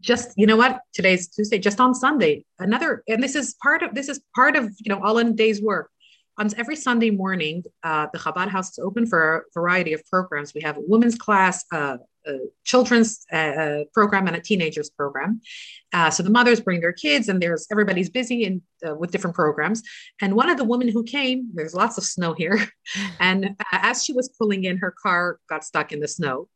Just 0.00 0.32
you 0.36 0.46
know 0.46 0.56
what? 0.56 0.80
Today's 0.92 1.26
Tuesday. 1.26 1.58
Just 1.58 1.80
on 1.80 1.92
Sunday, 1.92 2.44
another, 2.60 3.02
and 3.08 3.20
this 3.20 3.34
is 3.34 3.56
part 3.60 3.82
of 3.82 3.96
this 3.96 4.08
is 4.08 4.20
part 4.32 4.54
of 4.54 4.66
you 4.78 4.94
know 4.94 5.02
all 5.02 5.18
in 5.18 5.34
day's 5.34 5.60
work 5.60 5.90
on 6.38 6.50
every 6.56 6.76
Sunday 6.76 7.10
morning, 7.10 7.64
uh, 7.82 8.06
the 8.12 8.18
Chabad 8.18 8.48
House 8.48 8.70
is 8.70 8.78
open 8.78 9.06
for 9.06 9.38
a 9.38 9.40
variety 9.52 9.92
of 9.92 10.04
programs. 10.06 10.54
We 10.54 10.60
have 10.62 10.76
a 10.76 10.82
women's 10.86 11.16
class, 11.16 11.64
uh, 11.72 11.98
children's 12.64 13.24
program 13.92 14.26
and 14.26 14.36
a 14.36 14.40
teenagers 14.40 14.90
program. 14.90 15.40
Uh, 15.94 16.10
so 16.10 16.22
the 16.22 16.30
mothers 16.30 16.60
bring 16.60 16.80
their 16.80 16.92
kids, 16.92 17.28
and 17.28 17.40
there's 17.40 17.66
everybody's 17.72 18.10
busy 18.10 18.44
and 18.44 18.60
uh, 18.86 18.94
with 18.94 19.10
different 19.10 19.34
programs. 19.34 19.82
And 20.20 20.34
one 20.34 20.50
of 20.50 20.58
the 20.58 20.64
women 20.64 20.88
who 20.88 21.02
came, 21.02 21.48
there's 21.54 21.74
lots 21.74 21.96
of 21.96 22.04
snow 22.04 22.34
here, 22.34 22.60
and 23.20 23.56
uh, 23.58 23.64
as 23.72 24.04
she 24.04 24.12
was 24.12 24.28
pulling 24.38 24.64
in, 24.64 24.76
her 24.78 24.94
car 25.02 25.38
got 25.48 25.64
stuck 25.64 25.92
in 25.92 26.00
the 26.00 26.08
snow, 26.08 26.48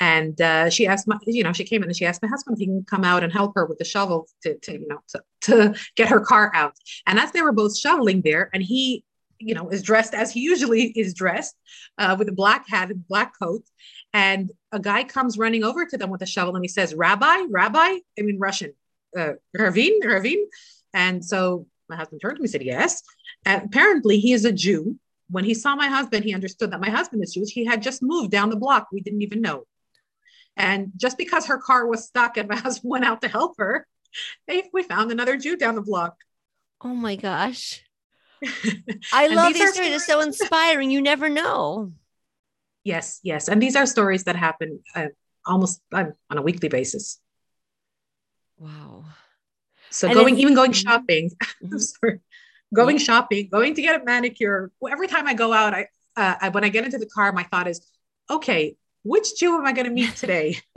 and 0.00 0.36
she 0.72 0.86
asked 0.86 1.06
my, 1.06 1.18
you 1.26 1.44
know, 1.44 1.52
she 1.52 1.64
came 1.64 1.82
in 1.82 1.88
and 1.88 1.96
she 1.96 2.06
asked 2.06 2.22
my 2.22 2.28
husband 2.28 2.56
if 2.56 2.60
he 2.60 2.66
can 2.66 2.84
come 2.84 3.04
out 3.04 3.22
and 3.22 3.32
help 3.32 3.52
her 3.54 3.64
with 3.64 3.78
the 3.78 3.84
shovel 3.84 4.26
to, 4.42 4.58
to 4.58 4.72
you 4.72 4.88
know, 4.88 4.98
to, 5.08 5.22
to 5.42 5.74
get 5.96 6.08
her 6.08 6.20
car 6.20 6.50
out. 6.54 6.74
And 7.06 7.18
as 7.18 7.30
they 7.32 7.42
were 7.42 7.52
both 7.52 7.78
shoveling 7.78 8.22
there, 8.22 8.50
and 8.52 8.62
he 8.62 9.04
you 9.40 9.54
know, 9.54 9.68
is 9.70 9.82
dressed 9.82 10.14
as 10.14 10.32
he 10.32 10.40
usually 10.40 10.82
is 10.96 11.14
dressed, 11.14 11.56
uh, 11.98 12.16
with 12.18 12.28
a 12.28 12.32
black 12.32 12.68
hat 12.68 12.90
and 12.90 13.06
black 13.08 13.32
coat. 13.40 13.64
And 14.12 14.50
a 14.72 14.78
guy 14.78 15.04
comes 15.04 15.38
running 15.38 15.64
over 15.64 15.84
to 15.86 15.96
them 15.96 16.10
with 16.10 16.22
a 16.22 16.26
shovel 16.26 16.56
and 16.56 16.64
he 16.64 16.68
says, 16.68 16.94
Rabbi, 16.94 17.46
Rabbi, 17.48 17.78
I 17.78 18.00
mean 18.18 18.38
Russian, 18.38 18.72
uh, 19.16 19.32
Ravin, 19.54 20.00
Ravin. 20.04 20.46
And 20.92 21.24
so 21.24 21.66
my 21.88 21.96
husband 21.96 22.20
turned 22.20 22.36
to 22.36 22.42
me 22.42 22.46
and 22.46 22.50
said, 22.50 22.62
Yes. 22.62 23.02
And 23.44 23.64
apparently 23.64 24.18
he 24.18 24.32
is 24.32 24.44
a 24.44 24.52
Jew. 24.52 24.98
When 25.28 25.44
he 25.44 25.54
saw 25.54 25.76
my 25.76 25.86
husband, 25.86 26.24
he 26.24 26.34
understood 26.34 26.72
that 26.72 26.80
my 26.80 26.90
husband 26.90 27.22
is 27.22 27.34
Jewish. 27.34 27.50
He 27.50 27.64
had 27.64 27.82
just 27.82 28.02
moved 28.02 28.32
down 28.32 28.50
the 28.50 28.56
block. 28.56 28.88
We 28.92 29.00
didn't 29.00 29.22
even 29.22 29.40
know. 29.40 29.64
And 30.56 30.92
just 30.96 31.16
because 31.16 31.46
her 31.46 31.58
car 31.58 31.86
was 31.86 32.04
stuck 32.04 32.36
and 32.36 32.48
my 32.48 32.56
husband 32.66 32.90
went 32.90 33.04
out 33.04 33.22
to 33.22 33.28
help 33.28 33.54
her, 33.58 33.86
they, 34.48 34.68
we 34.72 34.82
found 34.82 35.12
another 35.12 35.36
Jew 35.36 35.56
down 35.56 35.76
the 35.76 35.82
block. 35.82 36.16
Oh 36.82 36.94
my 36.94 37.14
gosh. 37.14 37.82
I 39.12 39.28
love 39.28 39.54
these, 39.54 39.72
stories. 39.72 39.92
It's 39.92 40.06
so 40.06 40.20
inspiring. 40.20 40.90
You 40.90 41.00
never 41.00 41.28
know. 41.28 41.92
Yes, 42.84 43.20
yes. 43.22 43.48
And 43.48 43.62
these 43.62 43.76
are 43.76 43.86
stories 43.86 44.24
that 44.24 44.36
happen 44.36 44.80
uh, 44.94 45.08
almost 45.46 45.82
uh, 45.92 46.06
on 46.30 46.38
a 46.38 46.42
weekly 46.42 46.68
basis. 46.68 47.20
Wow. 48.58 49.04
So 49.90 50.06
and 50.06 50.14
going, 50.14 50.38
even 50.38 50.54
going 50.54 50.72
shopping, 50.72 51.30
mm-hmm. 51.62 51.78
sorry, 51.78 52.20
going 52.72 52.96
yeah. 52.98 53.04
shopping, 53.04 53.48
going 53.50 53.74
to 53.74 53.82
get 53.82 54.00
a 54.00 54.04
manicure. 54.04 54.70
Every 54.88 55.08
time 55.08 55.26
I 55.26 55.34
go 55.34 55.52
out, 55.52 55.74
I, 55.74 55.88
uh, 56.16 56.36
I 56.40 56.48
when 56.50 56.64
I 56.64 56.68
get 56.68 56.84
into 56.84 56.98
the 56.98 57.06
car, 57.06 57.32
my 57.32 57.42
thought 57.44 57.66
is, 57.66 57.84
okay, 58.30 58.76
which 59.02 59.36
Jew 59.38 59.56
am 59.56 59.66
I 59.66 59.72
going 59.72 59.86
to 59.86 59.92
meet 59.92 60.14
today? 60.16 60.58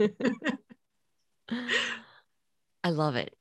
I 2.82 2.90
love 2.90 3.16
it. 3.16 3.34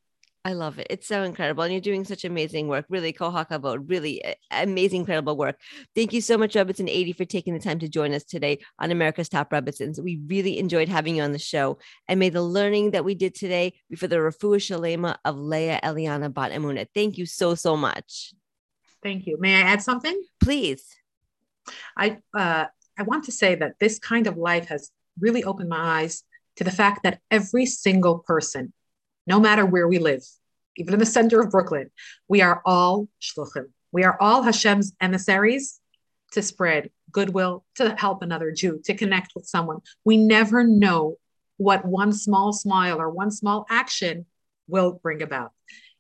I 0.45 0.53
love 0.53 0.77
it. 0.77 0.87
It's 0.89 1.07
so 1.07 1.23
incredible. 1.23 1.63
And 1.63 1.71
you're 1.71 1.79
doing 1.79 2.03
such 2.03 2.25
amazing 2.25 2.67
work. 2.67 2.85
Really, 2.89 3.13
Kol 3.13 3.31
HaKavod, 3.31 3.89
really 3.89 4.21
amazing, 4.51 5.01
incredible 5.01 5.37
work. 5.37 5.57
Thank 5.95 6.11
you 6.11 6.19
so 6.19 6.37
much, 6.37 6.55
Rebbitzin 6.55 6.89
80, 6.89 7.13
for 7.13 7.23
taking 7.23 7.53
the 7.53 7.61
time 7.61 7.79
to 7.79 7.87
join 7.87 8.13
us 8.13 8.25
today 8.25 8.59
on 8.77 8.91
America's 8.91 9.29
Top 9.29 9.51
Rebbitzins. 9.51 10.03
We 10.03 10.19
really 10.27 10.59
enjoyed 10.59 10.89
having 10.89 11.15
you 11.15 11.23
on 11.23 11.31
the 11.31 11.39
show. 11.39 11.77
And 12.09 12.19
may 12.19 12.27
the 12.27 12.41
learning 12.41 12.91
that 12.91 13.05
we 13.05 13.15
did 13.15 13.35
today 13.35 13.73
be 13.89 13.95
for 13.95 14.07
the 14.07 14.17
Refuah 14.17 14.57
Shalema 14.57 15.15
of 15.23 15.37
Leah 15.37 15.79
Eliana 15.81 16.33
Bat 16.33 16.51
Emunah. 16.51 16.87
Thank 16.93 17.17
you 17.17 17.25
so, 17.25 17.55
so 17.55 17.77
much. 17.77 18.33
Thank 19.01 19.25
you. 19.25 19.37
May 19.39 19.55
I 19.55 19.61
add 19.61 19.81
something? 19.81 20.21
Please. 20.41 20.85
I, 21.95 22.17
uh, 22.37 22.65
I 22.97 23.03
want 23.03 23.23
to 23.25 23.31
say 23.31 23.55
that 23.55 23.75
this 23.79 23.97
kind 23.97 24.27
of 24.27 24.35
life 24.35 24.67
has 24.67 24.91
really 25.17 25.45
opened 25.45 25.69
my 25.69 26.01
eyes 26.01 26.23
to 26.57 26.65
the 26.65 26.71
fact 26.71 27.03
that 27.03 27.21
every 27.31 27.65
single 27.65 28.19
person 28.19 28.73
no 29.27 29.39
matter 29.39 29.65
where 29.65 29.87
we 29.87 29.99
live, 29.99 30.23
even 30.75 30.93
in 30.93 30.99
the 30.99 31.05
center 31.05 31.41
of 31.41 31.51
Brooklyn, 31.51 31.89
we 32.27 32.41
are 32.41 32.61
all 32.65 33.07
shluchim. 33.21 33.67
We 33.91 34.03
are 34.03 34.17
all 34.19 34.41
Hashem's 34.41 34.93
emissaries 34.99 35.79
to 36.31 36.41
spread 36.41 36.89
goodwill, 37.11 37.63
to 37.75 37.95
help 37.97 38.23
another 38.23 38.51
Jew, 38.51 38.81
to 38.85 38.95
connect 38.95 39.33
with 39.35 39.45
someone. 39.45 39.79
We 40.03 40.17
never 40.17 40.63
know 40.63 41.17
what 41.57 41.85
one 41.85 42.11
small 42.11 42.51
smile 42.51 42.99
or 42.99 43.09
one 43.09 43.31
small 43.31 43.65
action 43.69 44.25
will 44.67 44.99
bring 45.03 45.21
about. 45.21 45.51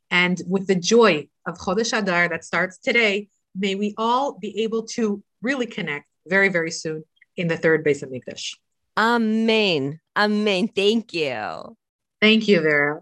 And 0.09 0.41
with 0.47 0.67
the 0.67 0.75
joy 0.75 1.27
of 1.45 1.57
Chodesh 1.57 1.97
Adar 1.97 2.29
that 2.29 2.43
starts 2.43 2.77
today, 2.77 3.29
may 3.55 3.75
we 3.75 3.93
all 3.97 4.37
be 4.37 4.63
able 4.63 4.83
to 4.83 5.23
really 5.41 5.67
connect 5.67 6.07
very, 6.27 6.49
very 6.49 6.71
soon 6.71 7.03
in 7.37 7.47
the 7.47 7.57
third 7.57 7.85
Beis 7.85 8.03
HaMikdash. 8.03 8.55
Amen. 8.97 9.99
Amen. 10.15 10.67
Thank 10.67 11.13
you. 11.13 11.77
Thank 12.21 12.47
you, 12.47 12.61
Vera. 12.61 13.01